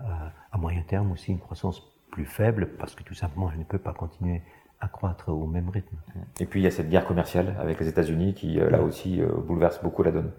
à, 0.53 0.59
moyen 0.59 0.83
terme 0.83 1.11
aussi 1.11 1.33
une 1.33 1.41
croissance 1.41 1.83
plus 2.13 2.27
faible 2.27 2.69
parce 2.79 2.95
que 2.95 3.03
tout 3.03 3.15
simplement, 3.15 3.51
elle 3.51 3.59
ne 3.59 3.65
peut 3.65 3.79
pas 3.79 3.95
continuer 3.95 4.43
à 4.81 4.87
croître 4.87 5.31
au 5.31 5.47
même 5.47 5.71
rythme. 5.71 5.97
Et 6.39 6.47
puis 6.47 6.61
il 6.61 6.65
y 6.65 6.67
a 6.67 6.71
cette 6.71 6.89
guerre 6.89 7.07
commerciale 7.07 7.57
avec 7.59 7.81
les 7.81 7.89
États-Unis 7.89 8.35
qui, 8.35 8.61
euh, 8.61 8.71
là 8.71 8.83
aussi, 8.83 9.21
euh, 9.21 9.29
bouleverse 9.29 9.83
beaucoup 9.83 10.05
la 10.05 10.13
donne. 10.13 10.31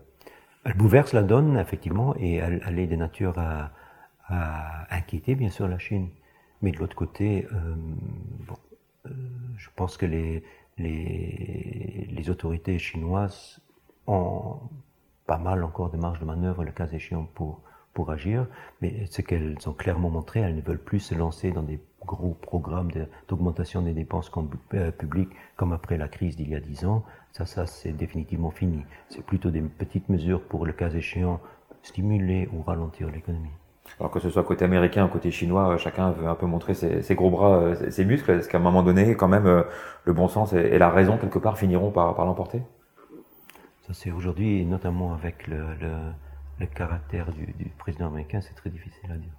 Elle 0.64 0.76
bouleverse 0.76 1.12
la 1.14 1.24
donne, 1.24 1.58
effectivement, 1.58 2.16
et 2.18 2.36
elle, 2.36 2.62
elle 2.66 2.80
est 2.80 2.88
de 2.88 2.96
nature 2.96 3.38
à, 3.38 3.72
à, 4.28 4.96
inquiéter, 4.96 5.36
bien 5.36 5.50
sûr, 5.50 5.68
la 5.68 5.80
Chine. 5.80 6.10
Mais 6.62 6.72
de 6.72 6.78
l'autre 6.78 6.96
côté, 6.96 7.48
euh, 7.52 7.76
bon, 8.48 8.56
euh, 9.08 9.10
je 9.58 9.70
pense 9.76 9.98
que 9.98 10.06
les, 10.06 10.44
les, 10.78 12.08
les 12.12 12.30
autorités 12.30 12.78
chinoises 12.78 13.60
ont 14.08 14.60
pas 15.30 15.38
mal 15.38 15.64
encore 15.64 15.92
de 15.92 15.98
marge 15.98 16.20
de 16.20 16.26
manœuvre, 16.26 16.64
le 16.64 16.72
cas 16.72 16.88
échéant, 16.88 17.28
pour, 17.36 17.62
pour 17.94 18.10
agir. 18.10 18.48
Mais 18.82 19.06
ce 19.12 19.22
qu'elles 19.22 19.58
ont 19.68 19.74
clairement 19.74 20.10
montré, 20.10 20.40
elles 20.40 20.56
ne 20.56 20.62
veulent 20.62 20.84
plus 20.84 21.00
se 21.00 21.14
lancer 21.14 21.52
dans 21.52 21.62
des 21.62 21.80
gros 22.04 22.36
programmes 22.42 22.90
d'augmentation 23.28 23.84
des 23.84 23.94
dépenses 23.94 24.32
euh, 24.74 24.90
publiques 24.90 25.30
comme 25.56 25.72
après 25.72 25.98
la 25.98 26.08
crise 26.08 26.36
d'il 26.36 26.50
y 26.50 26.56
a 26.56 26.60
dix 26.60 26.84
ans. 26.84 27.04
Ça, 27.32 27.46
ça, 27.46 27.68
c'est 27.68 27.92
définitivement 27.92 28.50
fini. 28.50 28.84
C'est 29.10 29.24
plutôt 29.24 29.52
des 29.52 29.62
petites 29.62 30.10
mesures 30.10 30.42
pour, 30.42 30.66
le 30.66 30.74
cas 30.74 30.90
échéant, 30.90 31.40
stimuler 31.84 32.50
ou 32.52 32.64
ralentir 32.64 33.12
l'économie. 33.12 33.54
Alors 34.00 34.10
que 34.10 34.20
ce 34.20 34.32
soit 34.32 34.44
côté 34.44 34.66
américain 34.66 35.06
ou 35.06 35.10
côté 35.10 35.30
chinois, 35.30 35.78
chacun 35.78 36.10
veut 36.10 36.28
un 36.28 36.34
peu 36.34 36.48
montrer 36.48 36.74
ses, 36.74 37.14
gros 37.14 37.30
bras, 37.30 37.60
euh, 37.60 37.92
ses 37.92 38.04
muscles. 38.04 38.32
Est-ce 38.32 38.50
qu'à 38.50 38.58
un 38.58 38.62
moment 38.62 38.82
donné, 38.82 39.16
quand 39.16 39.28
même, 39.28 39.46
euh, 39.46 39.62
le 40.06 40.14
bon 40.14 40.28
sens 40.28 40.54
et, 40.54 40.80
la 40.80 40.90
raison, 40.90 41.18
quelque 41.18 41.38
part, 41.38 41.60
finiront 41.60 41.92
par 41.92 42.26
l'emporter? 42.26 42.64
C'est 43.94 44.12
aujourd'hui, 44.12 44.66
notamment 44.66 45.14
avec 45.14 45.48
le, 45.48 45.66
le, 46.60 46.66
caractère 46.68 47.32
du, 47.32 47.72
président 47.78 48.08
américain, 48.08 48.42
c'est 48.42 48.54
très 48.56 48.70
difficile 48.70 49.12
à 49.12 49.16
dire. 49.16 49.32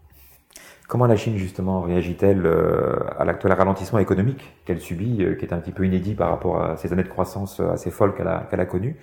Comment 0.88 1.06
la 1.06 1.16
Chine, 1.16 1.36
justement, 1.36 1.82
réagit-elle 1.82 2.44
euh, 2.44 2.98
à 3.18 3.24
l'actuel 3.24 3.52
ralentissement 3.52 4.00
économique 4.00 4.52
qu'elle 4.64 4.80
subit, 4.80 5.22
euh, 5.22 5.34
qui 5.34 5.44
est 5.44 5.52
un 5.52 5.58
petit 5.58 5.70
peu 5.70 5.86
inédit 5.86 6.14
par 6.14 6.30
rapport 6.30 6.62
à 6.62 6.76
ces 6.76 6.92
années 6.92 7.04
de 7.04 7.08
croissance 7.08 7.60
assez 7.60 7.90
folles 7.90 8.14
qu'elle 8.14 8.28
a, 8.28 8.46
qu'elle 8.50 8.60
a 8.60 8.66
connues? 8.66 8.96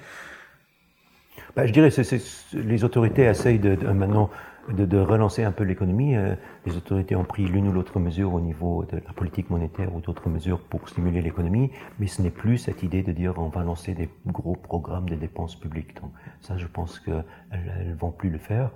Bah, 1.57 1.65
Je 1.65 1.73
dirais 1.73 1.89
que 1.89 2.57
les 2.57 2.83
autorités 2.83 3.23
essayent 3.23 3.59
de, 3.59 3.75
de 3.75 3.87
maintenant 3.87 4.29
de, 4.71 4.85
de, 4.85 4.97
relancer 4.97 5.43
un 5.43 5.51
peu 5.51 5.63
l'économie. 5.63 6.15
Euh, 6.15 6.35
les 6.65 6.75
autorités 6.75 7.15
ont 7.15 7.23
pris 7.23 7.45
l'une 7.45 7.67
ou 7.67 7.71
l'autre 7.71 7.99
mesure 7.99 8.33
au 8.33 8.41
niveau 8.41 8.85
de 8.85 8.97
la 8.97 9.13
politique 9.13 9.49
monétaire 9.49 9.93
ou 9.95 10.01
d'autres 10.01 10.29
mesures 10.29 10.59
pour 10.59 10.87
stimuler 10.89 11.21
l'économie, 11.21 11.71
mais 11.99 12.07
ce 12.07 12.21
n'est 12.21 12.29
plus 12.29 12.57
cette 12.57 12.83
idée 12.83 13.01
de 13.01 13.11
dire 13.11 13.33
on 13.37 13.47
va 13.47 13.63
lancer 13.63 13.93
des 13.93 14.09
gros 14.27 14.55
programmes 14.55 15.09
de 15.09 15.15
dépenses 15.15 15.55
publiques. 15.55 15.95
Donc 16.01 16.11
ça, 16.41 16.57
je 16.57 16.67
pense 16.67 16.99
qu'elles 16.99 17.23
ne 17.87 17.95
vont 17.95 18.11
plus 18.11 18.29
le 18.29 18.37
faire, 18.37 18.71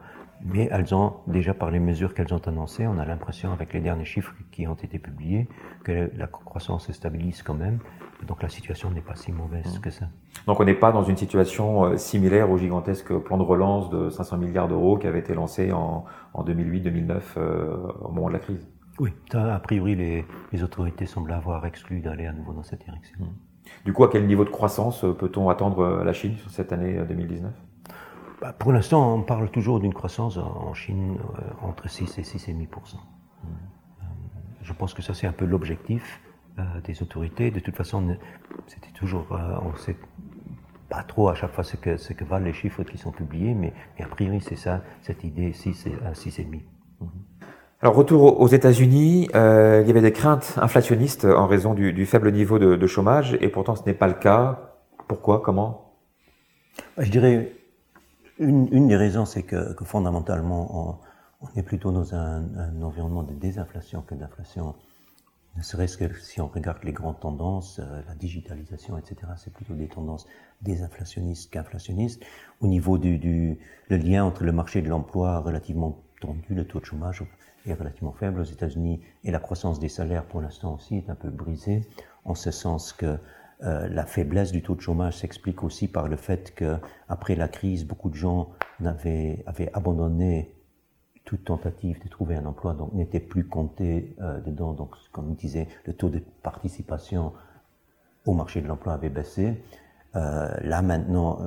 mais 0.45 0.69
elles 0.71 0.93
ont 0.95 1.13
déjà 1.27 1.54
par 1.54 1.71
les 1.71 1.80
mesures 1.80 2.13
qu'elles 2.13 2.34
ont 2.34 2.47
annoncées, 2.47 2.88
on 2.88 2.97
a 2.97 3.06
l'impression 3.06 3.51
avec 3.51 3.73
les 3.73 3.80
derniers 3.80 4.06
chiffres 4.06 4.34
qui 4.51 4.67
ont 4.67 4.75
été 4.75 4.99
publiés 4.99 5.47
que 5.84 6.12
la 6.15 6.27
croissance 6.27 6.88
se 6.88 6.93
stabilise 6.93 7.43
quand 7.43 7.54
même 7.54 7.80
donc 8.27 8.41
la 8.43 8.49
situation 8.49 8.91
n'est 8.91 9.01
pas 9.01 9.15
si 9.15 9.32
mauvaise 9.32 9.80
que 9.80 9.89
ça. 9.89 10.06
Donc 10.47 10.60
on 10.60 10.63
n'est 10.63 10.75
pas 10.75 10.91
dans 10.91 11.04
une 11.04 11.17
situation 11.17 11.86
euh, 11.86 11.97
similaire 11.97 12.49
au 12.51 12.58
gigantesque 12.58 13.13
plan 13.17 13.38
de 13.38 13.43
relance 13.43 13.89
de 13.89 14.10
500 14.10 14.38
milliards 14.38 14.67
d'euros 14.67 14.97
qui 14.97 15.08
avait 15.08 15.19
été 15.19 15.34
lancé 15.34 15.71
en, 15.71 16.06
en 16.34 16.43
2008-2009 16.43 17.21
euh, 17.38 17.75
au 18.01 18.12
moment 18.12 18.27
de 18.27 18.34
la 18.34 18.39
crise. 18.39 18.67
Oui, 18.99 19.12
a 19.34 19.60
priori 19.60 19.95
les, 19.95 20.25
les, 20.51 20.63
autorités 20.63 21.06
semblent 21.06 21.32
avoir 21.32 21.65
exclu 21.65 22.01
d'aller 22.01 22.27
à 22.27 22.34
nouveau 22.34 22.54
dans 22.54 22.63
cette 22.63 22.84
direction. 22.84 23.17
Mmh. 23.19 23.86
Du 23.86 23.93
coup, 23.93 24.04
à 24.04 24.10
quel 24.10 24.27
niveau 24.27 24.43
de 24.43 24.49
croissance 24.49 25.04
euh, 25.04 25.13
peut-on 25.13 25.49
attendre 25.49 26.04
la 26.04 26.13
Chine 26.13 26.36
sur 26.38 26.51
cette 26.51 26.71
année 26.73 27.01
2019 27.08 27.51
bah, 28.41 28.54
Pour 28.54 28.73
l'instant, 28.73 29.15
on 29.15 29.21
parle 29.21 29.49
toujours 29.49 29.80
d'une 29.80 29.93
croissance 29.93 30.38
en 30.38 30.73
Chine 30.73 31.17
euh, 31.39 31.67
entre 31.67 31.88
6 31.89 32.17
et 32.17 32.23
6,5%. 32.23 32.56
Mmh. 32.56 33.47
Euh, 33.47 34.06
je 34.63 34.73
pense 34.73 34.93
que 34.93 35.01
ça 35.01 35.13
c'est 35.13 35.27
un 35.27 35.32
peu 35.32 35.45
l'objectif. 35.45 36.21
Euh, 36.60 36.63
des 36.84 37.01
autorités. 37.01 37.49
De 37.49 37.62
toute 37.62 37.77
façon, 37.77 38.17
c'était 38.67 38.91
toujours, 38.91 39.25
on 39.32 39.73
sait 39.77 39.95
pas 40.89 41.01
trop 41.04 41.30
à 41.30 41.34
chaque 41.34 41.54
fois 41.54 41.63
ce 41.63 41.77
que, 41.77 41.95
ce 41.95 42.12
que 42.12 42.25
valent 42.25 42.43
les 42.45 42.51
chiffres 42.51 42.84
qui 42.84 42.97
sont 42.97 43.12
publiés, 43.12 43.54
mais, 43.54 43.71
mais 43.97 44.04
a 44.04 44.08
priori 44.10 44.41
c'est 44.41 44.58
ça, 44.58 44.82
cette 45.01 45.23
idée 45.23 45.54
6 45.54 45.88
à 46.06 46.12
6,5. 46.12 46.62
Mhm. 46.99 47.10
Alors 47.82 47.95
retour 47.95 48.39
aux 48.41 48.47
États-Unis, 48.47 49.30
euh, 49.34 49.80
il 49.82 49.88
y 49.88 49.89
avait 49.89 50.01
des 50.01 50.12
craintes 50.12 50.56
inflationnistes 50.62 51.25
en 51.25 51.47
raison 51.47 51.73
du, 51.73 52.06
faible 52.06 52.32
niveau 52.32 52.60
de, 52.60 52.88
chômage, 52.88 53.38
et 53.39 53.47
pourtant 53.47 53.75
ce 53.75 53.84
n'est 53.86 53.95
pas 53.95 54.08
le 54.08 54.13
cas. 54.13 54.73
Pourquoi? 55.08 55.41
Comment? 55.41 55.95
Je 56.97 57.10
dirais 57.10 57.54
une, 58.41 58.88
des 58.88 58.95
raisons, 58.95 59.25
c'est 59.25 59.43
que, 59.43 59.75
fondamentalement, 59.84 60.99
on, 61.41 61.47
est 61.56 61.63
plutôt 61.63 61.91
dans 61.91 62.15
un, 62.15 62.82
environnement 62.82 63.23
de 63.23 63.34
désinflation 63.34 64.01
que 64.01 64.15
d'inflation. 64.15 64.75
Ne 65.58 65.63
serait-ce 65.63 65.97
que 65.97 66.13
si 66.19 66.39
on 66.39 66.47
regarde 66.47 66.82
les 66.84 66.93
grandes 66.93 67.19
tendances, 67.19 67.80
euh, 67.80 68.01
la 68.08 68.15
digitalisation, 68.15 68.97
etc., 68.97 69.15
c'est 69.36 69.51
plutôt 69.51 69.73
des 69.73 69.88
tendances 69.88 70.25
désinflationnistes 70.62 71.51
qu'inflationnistes. 71.51 72.23
Au 72.62 72.67
niveau 72.67 72.97
du, 72.97 73.60
lien 73.89 74.23
entre 74.23 74.45
le 74.45 74.54
marché 74.54 74.82
de 74.82 74.88
l'emploi 74.88 75.39
relativement 75.39 75.99
tendu, 76.21 76.56
le 76.56 76.65
taux 76.65 76.80
de 76.80 76.86
chômage 76.86 77.21
est 77.65 77.73
relativement 77.73 78.13
faible 78.13 78.39
aux 78.39 78.45
États-Unis 78.45 79.01
et 79.25 79.32
la 79.32 79.39
croissance 79.39 79.77
des 79.77 79.89
salaires 79.89 80.23
pour 80.23 80.39
l'instant 80.39 80.75
aussi 80.75 80.95
est 80.95 81.10
un 81.10 81.15
peu 81.15 81.30
brisée, 81.30 81.82
en 82.23 82.34
ce 82.34 82.49
sens 82.49 82.93
que 82.93 83.17
euh, 83.63 83.88
la 83.89 84.06
faiblesse 84.06 84.52
du 84.52 84.63
taux 84.63 84.74
de 84.74 84.82
chômage 84.82 85.17
s'explique 85.17 85.63
aussi 85.63 85.88
par 85.88 86.08
le 86.08 86.15
fait 86.15 86.56
que 86.56 86.78
après 87.08 87.36
la 87.36 87.47
crise, 87.47 87.86
beaucoup 87.86 88.10
de 88.10 88.15
gens 88.15 88.50
avaient, 88.84 89.43
abandonné 89.74 90.56
toute 91.26 91.45
tentative 91.45 92.04
de 92.04 92.10
trouver 92.10 92.36
un 92.36 92.45
emploi, 92.45 92.74
donc 92.74 92.93
n'étaient 92.93 93.19
plus 93.19 93.45
comptés 93.45 94.15
euh, 94.19 94.41
dedans. 94.41 94.74
Donc, 94.74 94.95
comme 95.12 95.34
je 95.34 95.36
disais, 95.36 95.67
le 95.86 95.93
taux 95.93 96.10
de 96.10 96.19
participation 96.41 97.34
au 98.26 98.34
marché 98.34 98.62
de 98.62 98.67
l'emploi 98.67 98.93
avait 98.93 99.10
baissé. 99.10 99.63
Euh, 100.15 100.50
là 100.62 100.82
maintenant, 100.82 101.39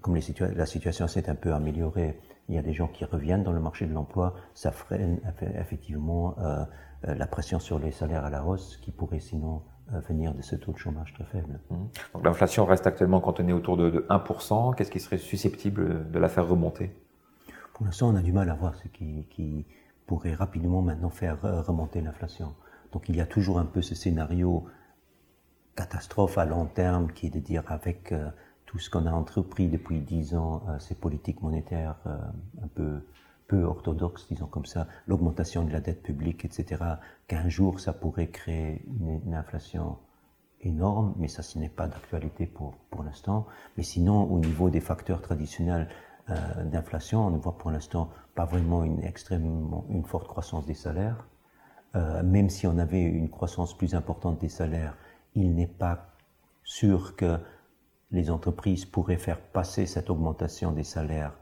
comme 0.00 0.16
la 0.16 0.66
situation 0.66 1.06
s'est 1.06 1.28
un 1.28 1.34
peu 1.34 1.52
améliorée, 1.52 2.18
il 2.48 2.54
y 2.54 2.58
a 2.58 2.62
des 2.62 2.72
gens 2.72 2.88
qui 2.88 3.04
reviennent 3.04 3.44
dans 3.44 3.52
le 3.52 3.60
marché 3.60 3.86
de 3.86 3.92
l'emploi, 3.92 4.34
ça 4.54 4.72
freine 4.72 5.20
effectivement 5.60 6.34
la 7.02 7.26
pression 7.26 7.60
sur 7.60 7.78
les 7.78 7.92
salaires 7.92 8.24
à 8.24 8.30
la 8.30 8.42
hausse 8.44 8.78
qui 8.78 8.90
pourrait 8.90 9.20
sinon 9.20 9.62
euh, 9.92 10.00
venir 10.00 10.34
de 10.34 10.42
ce 10.42 10.56
taux 10.56 10.72
de 10.72 10.78
chômage 10.78 11.12
très 11.14 11.24
faible. 11.24 11.60
Mmh. 11.70 11.76
Donc 12.14 12.24
l'inflation 12.24 12.64
reste 12.64 12.86
actuellement 12.86 13.20
cantonnée 13.20 13.52
autour 13.52 13.76
de, 13.76 13.90
de 13.90 14.06
1%. 14.08 14.74
Qu'est-ce 14.74 14.90
qui 14.90 15.00
serait 15.00 15.18
susceptible 15.18 16.10
de 16.10 16.18
la 16.18 16.28
faire 16.28 16.46
remonter? 16.48 16.90
Pour 17.74 17.86
l'instant, 17.86 18.08
on 18.08 18.16
a 18.16 18.22
du 18.22 18.32
mal 18.32 18.50
à 18.50 18.54
voir 18.54 18.74
ce 18.74 18.88
qui, 18.88 19.26
qui 19.30 19.66
pourrait 20.06 20.34
rapidement 20.34 20.82
maintenant 20.82 21.10
faire 21.10 21.38
remonter 21.66 22.00
l'inflation. 22.00 22.54
Donc 22.92 23.08
il 23.08 23.16
y 23.16 23.20
a 23.20 23.26
toujours 23.26 23.58
un 23.58 23.66
peu 23.66 23.82
ce 23.82 23.94
scénario 23.94 24.64
catastrophe 25.76 26.38
à 26.38 26.44
long 26.44 26.66
terme 26.66 27.12
qui 27.12 27.26
est 27.26 27.30
de 27.30 27.38
dire 27.38 27.62
avec 27.68 28.12
tout 28.68 28.78
ce 28.78 28.90
qu'on 28.90 29.06
a 29.06 29.12
entrepris 29.12 29.68
depuis 29.68 30.00
dix 30.00 30.34
ans, 30.34 30.62
euh, 30.68 30.78
ces 30.78 30.94
politiques 30.94 31.40
monétaires 31.40 31.96
euh, 32.06 32.18
un 32.62 32.68
peu 32.68 33.00
peu 33.48 33.64
orthodoxes, 33.64 34.28
disons 34.30 34.46
comme 34.46 34.66
ça, 34.66 34.86
l'augmentation 35.06 35.64
de 35.64 35.72
la 35.72 35.80
dette 35.80 36.02
publique, 36.02 36.44
etc., 36.44 36.84
qu'un 37.26 37.48
jour 37.48 37.80
ça 37.80 37.92
pourrait 37.92 38.28
créer 38.28 38.84
une, 38.86 39.34
inflation 39.34 39.96
énorme, 40.60 41.14
mais 41.18 41.28
ça 41.28 41.42
ce 41.42 41.58
n'est 41.58 41.70
pas 41.70 41.88
d'actualité 41.88 42.46
pour, 42.46 42.76
pour 42.90 43.02
l'instant. 43.02 43.46
Mais 43.76 43.82
sinon, 43.82 44.24
au 44.30 44.38
niveau 44.38 44.70
des 44.70 44.80
facteurs 44.80 45.22
traditionnels 45.22 45.88
euh, 46.30 46.64
d'inflation, 46.64 47.26
on 47.26 47.30
ne 47.30 47.38
voit 47.38 47.56
pour 47.56 47.70
l'instant 47.70 48.10
pas 48.34 48.44
vraiment 48.44 48.84
une 48.84 49.02
extrêmement 49.02 49.86
une 49.88 50.04
forte 50.04 50.28
croissance 50.28 50.66
des 50.66 50.74
salaires. 50.74 51.26
Euh, 51.96 52.22
même 52.22 52.50
si 52.50 52.66
on 52.66 52.76
avait 52.76 53.02
une 53.02 53.30
croissance 53.30 53.76
plus 53.76 53.94
importante 53.94 54.38
des 54.40 54.50
salaires, 54.50 54.94
il 55.34 55.54
n'est 55.54 55.66
pas 55.66 56.10
sûr 56.64 57.16
que 57.16 57.38
les 58.10 58.30
entreprises 58.30 58.84
pourraient 58.84 59.16
faire 59.16 59.40
passer 59.40 59.86
cette 59.86 60.10
augmentation 60.10 60.72
des 60.72 60.84
salaires 60.84 61.32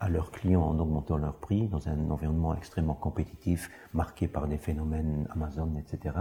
à 0.00 0.08
leurs 0.08 0.30
clients 0.30 0.62
en 0.62 0.78
augmentant 0.78 1.18
leurs 1.18 1.34
prix 1.34 1.68
dans 1.68 1.88
un 1.88 2.10
environnement 2.10 2.54
extrêmement 2.54 2.94
compétitif 2.94 3.70
marqué 3.92 4.28
par 4.28 4.48
des 4.48 4.56
phénomènes 4.56 5.28
Amazon, 5.30 5.68
etc. 5.78 6.14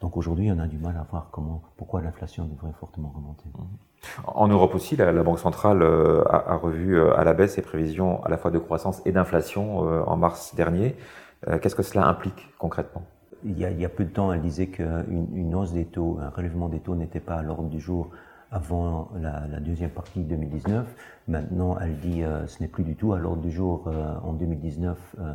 Donc 0.00 0.16
aujourd'hui, 0.16 0.50
on 0.50 0.58
a 0.58 0.66
du 0.66 0.78
mal 0.78 0.96
à 0.96 1.06
voir 1.10 1.28
comment, 1.30 1.62
pourquoi 1.76 2.00
l'inflation 2.00 2.46
devrait 2.46 2.72
fortement 2.72 3.12
remonter. 3.14 3.44
En 4.26 4.48
Europe 4.48 4.74
aussi, 4.74 4.96
la, 4.96 5.12
Banque 5.22 5.38
centrale 5.38 5.82
euh, 5.82 6.24
a, 6.30 6.56
revu 6.56 6.96
euh, 6.96 7.14
à 7.18 7.24
la 7.24 7.34
baisse 7.34 7.54
ses 7.54 7.62
prévisions 7.62 8.24
à 8.24 8.30
la 8.30 8.38
fois 8.38 8.50
de 8.50 8.58
croissance 8.58 9.02
et 9.04 9.12
d'inflation 9.12 9.86
euh, 9.86 10.02
en 10.06 10.16
mars 10.16 10.54
dernier. 10.54 10.96
Qu'est-ce 11.62 11.76
que 11.76 11.84
cela 11.84 12.08
implique 12.08 12.48
concrètement? 12.58 13.04
Il 13.44 13.56
y, 13.56 13.64
a, 13.64 13.70
il 13.70 13.80
y, 13.80 13.84
a, 13.84 13.88
peu 13.88 14.04
de 14.04 14.10
temps, 14.10 14.32
elle 14.32 14.40
disait 14.40 14.66
qu'une 14.66 15.28
une 15.32 15.54
hausse 15.54 15.72
des 15.72 15.84
taux, 15.84 16.18
un 16.20 16.30
relèvement 16.30 16.68
des 16.68 16.80
taux 16.80 16.96
n'était 16.96 17.20
pas 17.20 17.36
à 17.36 17.42
l'ordre 17.42 17.68
du 17.68 17.78
jour 17.78 18.10
avant 18.50 19.10
la, 19.20 19.60
deuxième 19.60 19.90
partie 19.90 20.20
de 20.20 20.28
2019. 20.28 20.86
Maintenant, 21.28 21.78
elle 21.78 21.98
dit 21.98 22.22
euh, 22.22 22.46
ce 22.46 22.62
n'est 22.62 22.68
plus 22.68 22.84
du 22.84 22.96
tout 22.96 23.12
à 23.12 23.18
l'ordre 23.18 23.42
du 23.42 23.50
jour 23.50 23.88
euh, 23.88 24.14
en 24.22 24.32
2019. 24.32 25.16
Euh, 25.18 25.34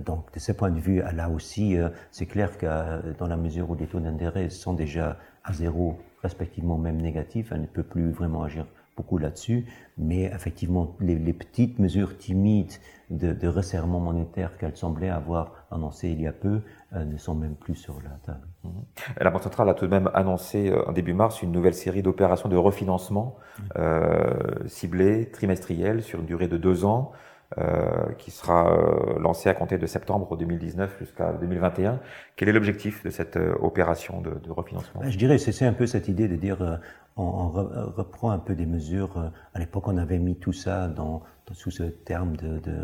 donc, 0.00 0.32
de 0.32 0.38
ce 0.38 0.52
point 0.52 0.70
de 0.70 0.80
vue, 0.80 1.02
là 1.14 1.28
aussi, 1.28 1.76
c'est 2.10 2.26
clair 2.26 2.58
que 2.58 3.12
dans 3.16 3.28
la 3.28 3.36
mesure 3.36 3.70
où 3.70 3.76
les 3.76 3.86
taux 3.86 4.00
d'intérêt 4.00 4.50
sont 4.50 4.74
déjà 4.74 5.18
à 5.44 5.52
zéro, 5.52 5.96
respectivement 6.20 6.78
même 6.78 7.00
négatifs, 7.00 7.52
elle 7.52 7.60
ne 7.60 7.66
peut 7.66 7.84
plus 7.84 8.10
vraiment 8.10 8.42
agir 8.42 8.66
beaucoup 8.96 9.18
là-dessus, 9.18 9.66
mais 9.98 10.24
effectivement, 10.24 10.96
les, 11.00 11.32
petites 11.32 11.78
mesures 11.78 12.16
timides 12.16 12.72
de, 13.10 13.32
de 13.32 13.48
resserrement 13.48 14.00
monétaire 14.00 14.56
qu'elle 14.56 14.76
semblait 14.76 15.10
avoir 15.10 15.66
annoncées 15.70 16.10
il 16.10 16.20
y 16.20 16.26
a 16.26 16.32
peu 16.32 16.60
euh, 16.94 17.04
ne 17.04 17.16
sont 17.16 17.34
même 17.34 17.54
plus 17.54 17.74
sur 17.74 18.00
la 18.02 18.10
table. 18.24 18.46
Mhm. 18.64 18.84
La 19.20 19.30
Banque 19.30 19.42
centrale 19.42 19.68
a 19.68 19.74
tout 19.74 19.86
de 19.86 19.90
même 19.90 20.10
annoncé 20.14 20.70
euh, 20.70 20.88
en 20.88 20.92
début 20.92 21.14
mars 21.14 21.42
une 21.42 21.52
nouvelle 21.52 21.74
série 21.74 22.02
d'opérations 22.02 22.48
de 22.48 22.56
refinancement 22.56 23.36
euh, 23.78 24.34
ciblées, 24.66 25.30
trimestrielles, 25.30 26.02
sur 26.02 26.20
une 26.20 26.26
durée 26.26 26.48
de 26.48 26.56
deux 26.56 26.84
ans. 26.84 27.12
Euh, 27.58 28.10
qui 28.18 28.32
sera 28.32 28.72
euh, 28.72 29.20
lancée 29.20 29.48
à 29.48 29.54
compter 29.54 29.78
de 29.78 29.86
septembre 29.86 30.36
2019 30.36 30.98
jusqu'à 30.98 31.32
2021. 31.34 32.00
Quel 32.34 32.48
est 32.48 32.52
l'objectif 32.52 33.04
de 33.04 33.10
cette 33.10 33.38
opération 33.60 34.20
de, 34.22 34.30
de 34.30 34.50
refinancement? 34.50 35.02
Je 35.08 35.16
dirais, 35.16 35.38
c'est 35.38 35.64
un 35.64 35.72
peu 35.72 35.86
cette 35.86 36.08
idée 36.08 36.26
de 36.26 36.34
dire, 36.34 36.80
on, 37.16 37.50
reprend 37.50 38.30
un 38.32 38.40
peu 38.40 38.56
des 38.56 38.66
mesures. 38.66 39.30
À 39.52 39.60
l'époque, 39.60 39.86
on 39.86 39.98
avait 39.98 40.18
mis 40.18 40.34
tout 40.36 40.54
ça 40.54 40.88
dans, 40.88 41.22
sous 41.52 41.70
ce 41.70 41.84
terme 41.84 42.36
de, 42.36 42.58
de 42.58 42.76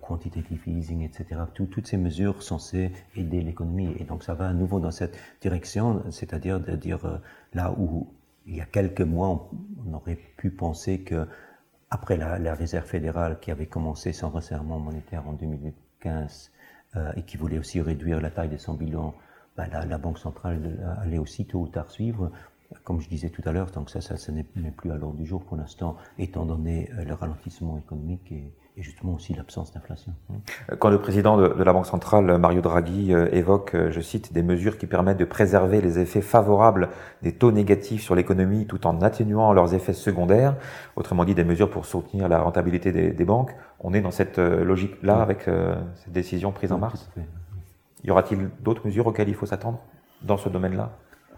quantitative 0.00 0.62
easing, 0.66 1.02
etc. 1.02 1.40
toutes 1.54 1.86
ces 1.86 1.96
mesures 1.96 2.42
censées 2.42 2.92
aider 3.16 3.40
l'économie. 3.40 3.94
Et 3.98 4.04
donc, 4.04 4.22
ça 4.22 4.34
va 4.34 4.48
à 4.48 4.52
nouveau 4.52 4.80
dans 4.80 4.90
cette 4.90 5.16
direction, 5.40 6.02
c'est-à-dire 6.10 6.60
de 6.60 6.76
dire 6.76 7.04
euh, 7.04 7.18
là 7.54 7.74
où 7.78 8.08
il 8.46 8.56
y 8.56 8.60
a 8.60 8.66
quelques 8.66 9.00
mois, 9.00 9.50
on, 9.86 9.94
aurait 9.94 10.18
pu 10.36 10.50
penser 10.50 11.00
que 11.00 11.26
après 11.90 12.16
la, 12.16 12.54
Réserve 12.54 12.86
fédérale 12.86 13.38
qui 13.40 13.50
avait 13.50 13.66
commencé 13.66 14.12
son 14.12 14.30
resserrement 14.30 14.78
monétaire 14.78 15.26
en 15.28 15.32
2015 15.32 16.52
et 17.16 17.22
qui 17.22 17.36
voulait 17.36 17.58
aussi 17.58 17.80
réduire 17.80 18.20
la 18.20 18.30
taille 18.30 18.48
de 18.48 18.56
son 18.56 18.74
bilan, 18.74 19.14
bah, 19.56 19.66
la, 19.68 19.98
Banque 19.98 20.18
centrale 20.18 20.78
allait 21.02 21.18
aussi 21.18 21.46
tôt 21.46 21.60
ou 21.60 21.68
tard 21.68 21.90
suivre 21.90 22.30
comme 22.84 23.00
je 23.00 23.08
disais 23.08 23.30
tout 23.30 23.42
à 23.44 23.52
l'heure, 23.52 23.70
donc 23.70 23.90
ça, 23.90 24.00
ça, 24.00 24.16
ça 24.16 24.32
n'est 24.32 24.44
plus 24.44 24.90
à 24.90 24.96
l'ordre 24.96 25.16
du 25.16 25.26
jour 25.26 25.42
pour 25.44 25.56
l'instant, 25.56 25.96
étant 26.18 26.46
donné 26.46 26.90
euh, 26.92 27.04
le 27.04 27.14
ralentissement 27.14 27.78
économique 27.78 28.32
et, 28.32 28.52
justement 28.82 29.14
aussi 29.14 29.34
l'absence 29.34 29.72
d'inflation. 29.72 30.12
Quand 30.78 30.90
le 30.90 31.00
président 31.00 31.36
de, 31.36 31.62
la 31.62 31.72
Banque 31.72 31.86
centrale, 31.86 32.38
Mario 32.38 32.60
Draghi, 32.60 33.12
euh, 33.12 33.28
évoque, 33.32 33.74
euh, 33.74 33.90
je 33.90 34.00
cite, 34.00 34.32
des 34.32 34.42
mesures 34.42 34.78
qui 34.78 34.86
permettent 34.86 35.18
de 35.18 35.24
préserver 35.24 35.80
les 35.80 35.98
effets 35.98 36.20
favorables 36.20 36.88
des 37.22 37.32
taux 37.32 37.52
négatifs 37.52 38.02
sur 38.02 38.14
l'économie 38.14 38.66
tout 38.66 38.86
en 38.86 39.00
atténuant 39.02 39.52
leurs 39.52 39.74
effets 39.74 39.92
secondaires, 39.92 40.56
autrement 40.96 41.24
dit 41.24 41.34
des 41.34 41.44
mesures 41.44 41.70
pour 41.70 41.86
soutenir 41.86 42.28
la 42.28 42.40
rentabilité 42.40 42.92
des, 42.92 43.24
banques, 43.24 43.54
on 43.80 43.92
est 43.92 44.00
dans 44.00 44.10
cette 44.10 44.38
logique-là 44.38 45.20
avec 45.20 45.44
cette 45.44 46.12
décision 46.12 46.52
prise 46.52 46.72
en 46.72 46.78
mars 46.78 47.10
Y 48.02 48.10
aura-t-il 48.10 48.50
d'autres 48.60 48.86
mesures 48.86 49.06
auxquelles 49.06 49.28
il 49.28 49.34
faut 49.34 49.46
s'attendre 49.46 49.80
dans 50.22 50.36
ce 50.36 50.48
domaine-là? 50.48 50.90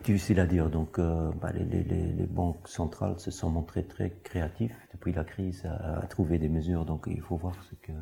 Difficile 0.04 0.40
à 0.40 0.46
dire. 0.46 0.68
Donc, 0.68 0.98
euh, 0.98 1.30
bah, 1.40 1.50
les, 1.54 1.64
les, 1.64 1.82
les, 1.84 2.26
banques 2.26 2.66
centrales 2.66 3.14
se 3.18 3.30
sont 3.30 3.50
montrées 3.50 3.84
très 3.84 4.12
créatives 4.24 4.74
depuis 4.92 5.12
la 5.12 5.22
crise 5.22 5.64
à, 5.64 6.04
trouver 6.06 6.38
des 6.38 6.48
mesures. 6.48 6.84
Donc, 6.84 7.04
il 7.06 7.20
faut 7.20 7.36
voir 7.36 7.54
ce 7.70 7.74
que 7.76 7.92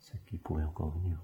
ce 0.00 0.12
qui 0.26 0.36
pourrait 0.36 0.64
encore 0.64 0.92
venir. 1.00 1.16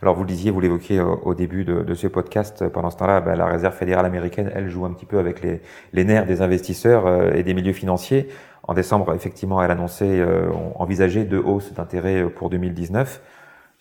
Alors, 0.00 0.14
vous 0.14 0.22
le 0.22 0.28
disiez, 0.28 0.52
vous 0.52 0.60
l'évoquiez 0.60 1.00
au, 1.00 1.34
début 1.34 1.64
de, 1.64 1.82
de, 1.82 1.94
ce 1.94 2.06
podcast. 2.06 2.68
Pendant 2.68 2.90
ce 2.90 2.96
temps-là, 2.98 3.20
bah, 3.20 3.34
la 3.34 3.46
Réserve 3.46 3.74
fédérale 3.74 4.06
américaine, 4.06 4.48
elle 4.54 4.68
joue 4.68 4.84
un 4.84 4.92
petit 4.92 5.06
peu 5.06 5.18
avec 5.18 5.42
les, 5.42 5.60
les 5.92 6.04
nerfs 6.04 6.26
des 6.26 6.40
investisseurs 6.40 7.06
euh, 7.06 7.32
et 7.32 7.42
des 7.42 7.52
milieux 7.52 7.72
financiers. 7.72 8.28
En 8.62 8.74
décembre, 8.74 9.12
effectivement, 9.12 9.60
elle 9.60 9.72
annonçait 9.72 10.20
euh, 10.20 10.52
envisager 10.76 11.24
deux 11.24 11.40
hausses 11.40 11.72
d'intérêt 11.72 12.30
pour 12.30 12.48
2019 12.48 13.20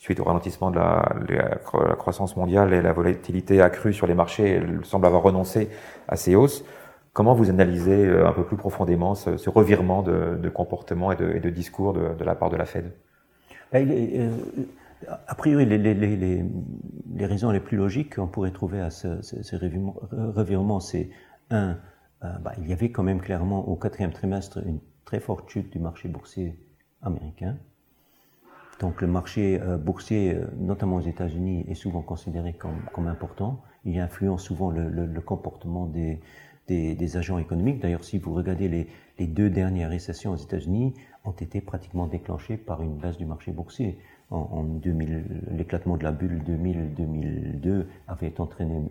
suite 0.02 0.20
au 0.20 0.24
ralentissement 0.24 0.72
de 0.72 0.78
la, 0.78 1.60
croissance 1.96 2.36
mondiale 2.36 2.74
et 2.74 2.82
la 2.82 2.92
volatilité 2.92 3.62
accrue 3.62 3.94
sur 3.94 4.08
les 4.08 4.16
marchés, 4.16 4.50
elle 4.50 4.84
semble 4.84 5.06
avoir 5.06 5.22
renoncé 5.22 5.70
à 6.08 6.16
ces 6.16 6.34
hausses. 6.34 6.66
Comment 7.14 7.36
vous 7.36 7.52
analysez 7.52 8.08
euh, 8.08 8.28
un 8.28 8.32
peu 8.32 8.44
plus 8.44 8.58
profondément 8.58 9.14
ce, 9.14 9.50
revirement 9.50 10.02
de, 10.02 10.40
de, 10.42 10.50
comportement 10.50 11.12
et 11.12 11.16
de, 11.16 11.50
discours 11.52 11.94
de, 11.94 12.24
la 12.24 12.34
part 12.34 12.50
de 12.50 12.56
la 12.56 12.66
Fed? 12.66 12.92
Ben, 13.72 13.88
euh, 13.92 14.32
A 15.28 15.36
priori, 15.36 15.68
les, 15.68 17.26
raisons 17.28 17.52
les 17.52 17.60
plus 17.60 17.78
logiques 17.78 18.16
qu'on 18.16 18.28
pourrait 18.28 18.50
trouver 18.50 18.82
à 18.82 18.90
ce, 18.90 19.08
revirement, 19.56 20.80
c'est 20.80 21.12
un, 21.52 21.78
euh, 22.24 22.28
bah, 22.42 22.54
il 22.58 22.68
y 22.68 22.74
avait 22.74 22.90
quand 22.90 23.04
même 23.04 23.22
clairement 23.22 23.68
au 23.68 23.76
quatrième 23.76 24.14
trimestre 24.14 24.66
une 24.66 24.80
très 25.06 25.20
forte 25.20 25.48
chute 25.48 25.72
du 25.72 25.78
marché 25.78 26.10
boursier 26.10 26.58
américain 27.04 27.56
Donc 28.82 29.00
le 29.00 29.08
marché 29.08 29.60
boursier, 29.80 30.38
notamment 30.58 30.96
aux 30.96 31.02
États-Unis, 31.02 31.66
est 31.70 31.76
souvent 31.76 32.02
considéré 32.02 32.54
comme, 32.54 33.08
important. 33.08 33.62
Il 33.86 34.00
influence 34.00 34.44
souvent 34.44 34.72
le, 34.72 35.22
comportement 35.22 35.86
des, 35.86 37.18
agents 37.18 37.38
économiques. 37.38 37.80
D'ailleurs, 37.80 38.04
si 38.04 38.18
vous 38.18 38.34
regardez 38.34 38.68
les, 38.68 39.28
deux 39.28 39.52
dernières 39.52 39.92
récessions 39.92 40.32
aux 40.32 40.38
États-Unis, 40.38 40.96
ont 41.26 41.32
été 41.32 41.62
pratiquement 41.62 42.08
déclenchées 42.08 42.58
par 42.58 42.82
une 42.82 42.98
baisse 42.98 43.18
du 43.18 43.26
marché 43.26 43.52
boursier 43.52 44.00
en, 44.32 44.64
2000, 44.64 45.26
l'éclatement 45.52 45.98
de 45.98 46.04
la 46.04 46.12
bulle 46.12 46.42
2000-2002 46.48 47.86
avait 48.08 48.40
entraîné 48.40 48.82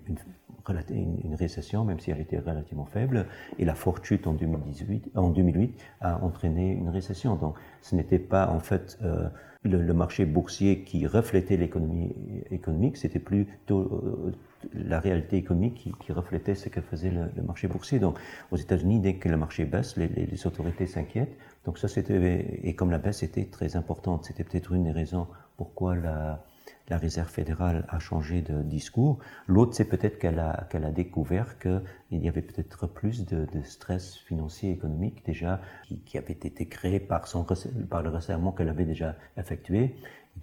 une, 0.93 1.35
récession, 1.35 1.85
même 1.85 1.99
si 1.99 2.11
elle 2.11 2.21
était 2.21 2.39
relativement 2.39 2.85
faible, 2.85 3.27
et 3.59 3.65
la 3.65 3.75
forte 3.75 4.05
chute 4.05 4.27
en 4.27 4.35
2018, 4.35 5.11
en 5.17 5.31
2008 5.31 5.75
a 6.01 6.23
entraîné 6.23 6.71
une 6.73 6.91
récession. 6.91 7.35
Donc, 7.37 7.57
ce 7.81 7.97
n'était 7.97 8.19
pas 8.19 8.49
en 8.51 8.61
fait 8.61 8.99
euh, 9.03 9.29
le, 9.63 9.93
marché 9.93 10.25
boursier 10.25 10.85
qui 10.85 11.07
reflétait 11.07 11.57
l'économie 11.57 12.15
économique, 12.51 12.97
c'était 12.97 13.19
plutôt 13.19 13.81
euh, 13.81 14.33
la 14.73 15.01
réalité 15.01 15.37
économique 15.37 15.75
qui, 15.75 15.93
qui, 16.01 16.13
reflétait 16.13 16.55
ce 16.55 16.69
que 16.69 16.81
faisait 16.81 17.11
le, 17.11 17.43
marché 17.43 17.69
boursier. 17.69 17.99
Donc, 17.99 18.19
aux 18.51 18.57
États-Unis, 18.57 19.01
dès 19.01 19.17
que 19.17 19.29
le 19.29 19.37
marché 19.37 19.65
baisse, 19.65 19.97
les, 19.97 20.09
les, 20.09 20.27
les 20.27 20.47
autorités 20.47 20.87
s'inquiètent. 20.87 21.37
Donc 21.67 21.79
ça, 21.79 21.89
c'était 21.89 22.59
et 22.63 22.75
comme 22.75 22.91
la 22.91 22.99
baisse 22.99 23.23
était 23.23 23.45
très 23.45 23.77
importante, 23.77 24.25
c'était 24.25 24.45
peut-être 24.45 24.73
une 24.73 24.85
des 24.85 24.93
raisons 24.93 25.27
pourquoi 25.59 25.95
la, 25.95 26.43
la 26.91 26.99
Réserve 26.99 27.29
fédérale 27.29 27.87
a 27.89 27.99
changé 28.01 28.43
de 28.43 28.63
discours. 28.63 29.21
L'autre, 29.47 29.75
c'est 29.75 29.85
peut-être 29.85 30.19
qu'elle 30.19 30.41
a, 30.41 30.67
qu'elle 30.71 30.85
a 30.85 30.91
découvert 30.91 31.59
qu'il 31.59 31.81
y 32.11 32.29
avait 32.29 32.43
peut-être 32.43 32.89
plus 32.89 33.25
de, 33.25 33.47
stress 33.63 34.17
financier 34.17 34.71
et 34.71 34.73
économique 34.73 35.25
déjà 35.25 35.61
qui, 36.05 36.19
avait 36.19 36.33
été 36.33 36.67
créé 36.67 36.99
par, 36.99 37.25
le 37.33 38.09
resserrement 38.09 38.53
qu'elle 38.53 38.69
avait 38.69 38.85
déjà 38.85 39.15
effectué. 39.37 39.95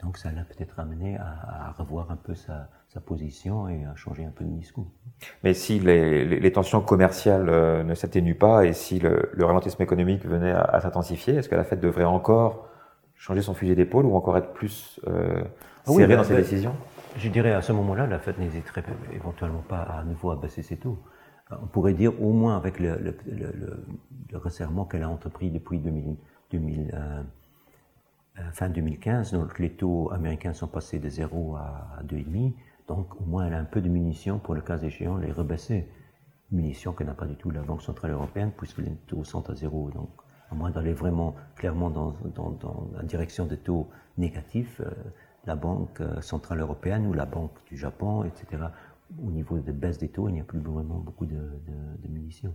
Donc 0.01 0.17
ça 0.17 0.31
l'a 0.31 0.43
peut-être 0.43 0.79
amené 0.79 1.17
à, 1.17 1.73
revoir 1.77 2.11
un 2.11 2.15
peu 2.15 2.33
sa, 2.33 2.69
position 3.05 3.69
et 3.69 3.85
à 3.85 3.95
changer 3.95 4.25
un 4.25 4.31
peu 4.31 4.43
de 4.43 4.49
discours. 4.49 4.87
Mais 5.43 5.53
si 5.53 5.79
les, 5.79 6.51
tensions 6.51 6.81
commerciales 6.81 7.47
euh, 7.47 7.83
ne 7.83 7.93
s'atténuent 7.93 8.33
pas 8.33 8.65
et 8.65 8.73
si 8.73 8.97
le, 8.97 9.29
le 9.33 9.45
ralentissement 9.45 9.85
économique 9.85 10.25
venait 10.25 10.49
à, 10.49 10.61
à 10.61 10.81
s'intensifier, 10.81 11.35
est-ce 11.35 11.47
que 11.47 11.53
la 11.53 11.63
Fed 11.63 11.79
devrait 11.79 12.05
encore 12.05 12.67
changer 13.17 13.41
son 13.41 13.53
fusil 13.53 13.75
d'épaule 13.75 14.05
ou 14.05 14.15
encore 14.15 14.37
être 14.37 14.53
plus 14.53 14.99
euh, 15.07 15.43
ah 15.87 15.91
serré 15.91 16.15
dans 16.15 16.23
ses 16.23 16.35
décisions 16.35 16.75
Je 17.17 17.29
dirais 17.29 17.53
à 17.53 17.61
ce 17.61 17.71
moment-là, 17.73 18.07
la 18.07 18.19
Fed 18.19 18.37
n'hésiterait 18.39 18.83
éventuellement 19.13 19.63
pas 19.67 19.81
à 19.81 20.03
nouveau 20.03 20.31
abaisser 20.31 20.63
ses 20.63 20.77
taux. 20.77 20.97
On 21.49 21.67
pourrait 21.67 21.93
dire 21.93 22.21
au 22.21 22.33
moins 22.33 22.57
avec 22.57 22.79
le, 22.79 22.97
le, 22.97 23.17
le, 23.25 23.85
le 24.31 24.37
resserrement 24.37 24.85
qu'elle 24.85 25.03
a 25.03 25.09
entrepris 25.09 25.49
depuis 25.49 25.79
2000, 25.79 26.17
2000 26.51 26.91
euh, 26.93 27.23
euh, 28.39 28.51
fin 28.51 28.69
2015, 28.69 29.31
donc 29.31 29.57
les 29.57 29.71
taux 29.71 30.11
américains 30.11 30.53
sont 30.53 30.67
passés 30.67 30.99
de 30.99 31.09
0 31.09 31.55
à 31.55 32.03
2,5, 32.05 32.53
donc 32.87 33.19
au 33.19 33.25
moins 33.25 33.47
elle 33.47 33.53
a 33.53 33.59
un 33.59 33.65
peu 33.65 33.81
de 33.81 33.89
munitions 33.89 34.39
pour 34.39 34.53
le 34.53 34.61
cas 34.61 34.77
échéant 34.77 35.17
les 35.17 35.31
rebaisser. 35.31 35.89
Munitions 36.51 36.93
que 36.93 37.03
n'a 37.03 37.13
pas 37.13 37.25
du 37.25 37.35
tout 37.35 37.49
la 37.49 37.61
Banque 37.61 37.81
Centrale 37.81 38.11
Européenne 38.11 38.51
puisque 38.55 38.77
les 38.77 38.91
taux 39.07 39.23
sont 39.23 39.49
à 39.49 39.55
zéro. 39.55 39.89
Donc 39.91 40.09
à 40.49 40.55
moins 40.55 40.71
d'aller 40.71 40.93
vraiment 40.93 41.35
clairement 41.55 41.89
dans, 41.89 42.15
dans, 42.35 42.51
dans, 42.51 42.87
la 42.95 43.03
direction 43.03 43.45
des 43.45 43.57
taux 43.57 43.89
négatifs, 44.17 44.81
euh, 44.81 44.91
la 45.45 45.55
Banque 45.55 46.01
euh, 46.01 46.21
Centrale 46.21 46.59
Européenne 46.59 47.05
ou 47.07 47.13
la 47.13 47.25
Banque 47.25 47.51
du 47.67 47.77
Japon, 47.77 48.23
etc., 48.23 48.63
au 49.25 49.31
niveau 49.31 49.57
de 49.57 49.71
baisse 49.71 49.97
des 49.97 50.09
taux, 50.09 50.27
il 50.27 50.33
n'y 50.33 50.41
a 50.41 50.43
plus 50.43 50.59
vraiment 50.59 50.97
beaucoup 50.99 51.25
de, 51.25 51.35
de, 51.35 52.07
de 52.07 52.13
munitions. 52.13 52.53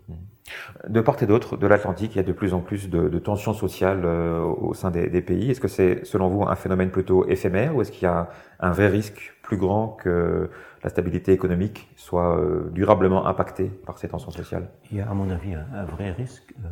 De 0.86 1.00
part 1.00 1.16
et 1.22 1.26
d'autre 1.26 1.56
de 1.56 1.66
l'Atlantique, 1.66 2.14
il 2.14 2.18
y 2.18 2.20
a 2.20 2.24
de 2.24 2.32
plus 2.32 2.52
en 2.52 2.60
plus 2.60 2.90
de, 2.90 3.08
de 3.08 3.18
tensions 3.18 3.54
sociales 3.54 4.02
euh, 4.04 4.42
au 4.42 4.74
sein 4.74 4.90
des, 4.90 5.08
des 5.08 5.22
pays. 5.22 5.50
Est-ce 5.50 5.60
que 5.60 5.68
c'est, 5.68 6.04
selon 6.04 6.28
vous, 6.28 6.42
un 6.42 6.54
phénomène 6.54 6.90
plutôt 6.90 7.26
éphémère 7.26 7.74
ou 7.74 7.80
est-ce 7.80 7.90
qu'il 7.90 8.02
y 8.02 8.06
a 8.06 8.28
un 8.60 8.70
vrai 8.70 8.88
risque 8.88 9.34
plus 9.42 9.56
grand 9.56 9.88
que 9.88 10.50
la 10.84 10.90
stabilité 10.90 11.32
économique 11.32 11.90
soit 11.96 12.38
euh, 12.38 12.68
durablement 12.70 13.26
impactée 13.26 13.70
par 13.86 13.96
ces 13.96 14.08
tensions 14.08 14.30
sociales? 14.30 14.68
Il 14.90 14.98
y 14.98 15.00
a, 15.00 15.08
à 15.10 15.14
mon 15.14 15.30
avis, 15.30 15.54
un, 15.54 15.66
un 15.74 15.84
vrai 15.84 16.10
risque. 16.10 16.54
Euh, 16.66 16.68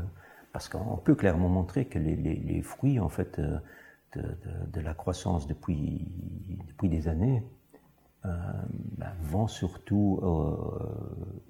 parce 0.53 0.69
qu'on 0.69 0.97
peut 0.97 1.15
clairement 1.15 1.49
montrer 1.49 1.87
que 1.87 1.99
les, 1.99 2.17
les, 2.17 2.35
les 2.35 2.61
fruits 2.61 2.99
en 3.01 3.09
fait 3.09 3.41
de, 4.15 4.81
la 4.81 4.95
croissance 4.95 5.47
depuis 5.47 6.09
depuis 6.69 6.89
des 6.89 7.09
années 7.09 7.43
euh, 8.27 8.29
ben, 8.99 9.47
surtout 9.49 10.21
euh, 10.23 10.27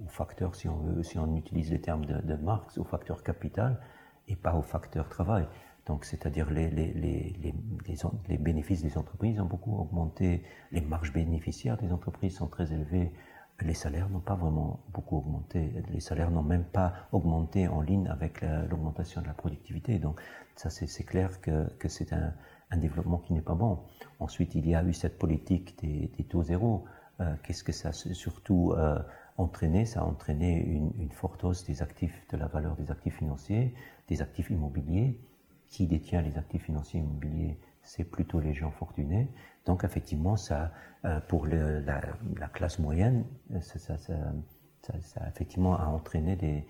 aux 0.04 0.08
facteurs, 0.08 0.54
si 0.54 0.68
on 0.68 0.76
veut, 0.76 1.02
si 1.02 1.18
on 1.18 1.34
utilise 1.34 1.70
les 1.70 1.80
termes 1.80 2.04
de, 2.04 2.34
Marx, 2.36 2.78
au 2.78 2.84
facteur 2.84 3.24
capital 3.24 3.80
et 4.28 4.36
pas 4.36 4.54
au 4.54 4.62
facteur 4.62 5.08
travail. 5.08 5.48
Donc, 5.86 6.04
c'est-à-dire 6.04 6.48
les, 6.50 6.70
les, 6.70 6.92
les, 6.92 7.34
les 8.28 8.38
bénéfices 8.38 8.82
des 8.82 8.96
entreprises 8.96 9.40
ont 9.40 9.46
beaucoup 9.46 9.76
augmenté, 9.76 10.44
les 10.70 10.80
marges 10.80 11.12
bénéficiaires 11.12 11.76
des 11.76 11.92
entreprises 11.92 12.36
sont 12.36 12.46
très 12.46 12.72
élevées, 12.72 13.12
les 13.62 13.74
salaires 13.74 14.08
n'ont 14.08 14.20
pas 14.20 14.36
vraiment 14.36 14.80
beaucoup 14.92 15.16
augmenté. 15.18 15.72
Les 15.90 16.00
salaires 16.00 16.30
n'ont 16.30 16.42
même 16.42 16.64
pas 16.64 17.08
augmenté 17.10 17.66
en 17.66 17.80
ligne 17.80 18.08
avec 18.08 18.42
l'augmentation 18.70 19.20
de 19.22 19.26
la 19.26 19.34
productivité. 19.34 19.98
Donc 19.98 20.20
ça, 20.54 20.70
c'est 20.70 21.04
clair 21.04 21.40
que, 21.40 21.68
que 21.78 21.88
c'est 21.88 22.12
un, 22.12 22.32
un, 22.70 22.76
développement 22.76 23.18
qui 23.18 23.32
n'est 23.32 23.42
pas 23.42 23.54
bon. 23.54 23.80
Ensuite, 24.18 24.54
il 24.54 24.68
y 24.68 24.74
a 24.74 24.82
eu 24.84 24.92
cette 24.92 25.18
politique 25.18 25.78
des, 25.82 26.24
taux 26.24 26.42
zéro. 26.42 26.84
Euh, 27.20 27.34
Qu'est-ce 27.42 27.64
que 27.64 27.72
ça 27.72 27.90
a 27.90 27.92
surtout 27.92 28.72
euh, 28.76 28.98
entraîné? 29.36 29.84
Ça 29.84 30.00
a 30.00 30.04
entraîné 30.04 30.58
une, 30.64 31.10
forte 31.10 31.44
hausse 31.44 31.64
des 31.64 31.82
actifs, 31.82 32.26
de 32.30 32.36
la 32.36 32.46
valeur 32.46 32.76
des 32.76 32.90
actifs 32.90 33.16
financiers, 33.16 33.74
des 34.08 34.22
actifs 34.22 34.50
immobiliers. 34.50 35.20
Qui 35.68 35.86
détient 35.86 36.22
les 36.22 36.36
actifs 36.36 36.64
financiers 36.64 37.00
immobiliers? 37.00 37.58
C'est 37.82 38.04
plutôt 38.04 38.40
les 38.40 38.54
gens 38.54 38.70
fortunés. 38.72 39.28
Donc 39.66 39.84
effectivement, 39.84 40.36
ça, 40.36 40.72
euh, 41.04 41.20
pour 41.20 41.46
la, 41.46 41.80
la, 41.80 42.48
classe 42.52 42.78
moyenne, 42.78 43.24
ça, 43.60 43.96
effectivement 45.28 45.78
a 45.78 45.86
entraîné 45.86 46.36
des, 46.36 46.66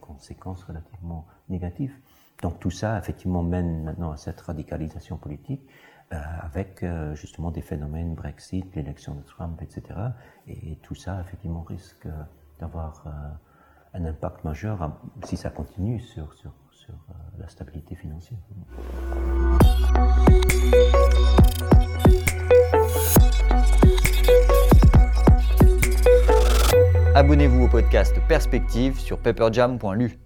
conséquences 0.00 0.64
relativement 0.64 1.26
négatives. 1.48 1.94
Donc 2.42 2.58
tout 2.58 2.70
ça, 2.70 2.98
effectivement, 2.98 3.44
mène 3.44 3.84
maintenant 3.84 4.10
à 4.10 4.16
cette 4.16 4.40
radicalisation 4.40 5.16
politique, 5.16 5.62
euh, 6.12 6.16
avec 6.42 6.82
euh, 6.82 7.14
justement 7.14 7.52
des 7.52 7.62
phénomènes 7.62 8.14
Brexit, 8.14 8.66
l'élection 8.74 9.14
de 9.14 9.22
Trump, 9.22 9.62
etc. 9.62 9.82
Et, 10.48 10.76
tout 10.82 10.96
ça, 10.96 11.20
effectivement, 11.20 11.62
risque 11.62 12.08
d'avoir 12.58 13.04
euh, 13.06 13.98
un 13.98 14.04
impact 14.04 14.42
majeur, 14.42 14.90
si 15.24 15.36
ça 15.36 15.50
continue, 15.50 16.00
sur, 16.00 16.34
sur, 16.34 16.52
sur 16.72 16.94
la 17.38 17.46
stabilité 17.46 17.94
financière. 17.94 18.38
Abonnez-vous 27.14 27.66
au 27.66 27.68
podcast 27.68 28.16
Perspective 28.26 28.98
sur 28.98 29.18
pepperjam.lu. 29.18 30.18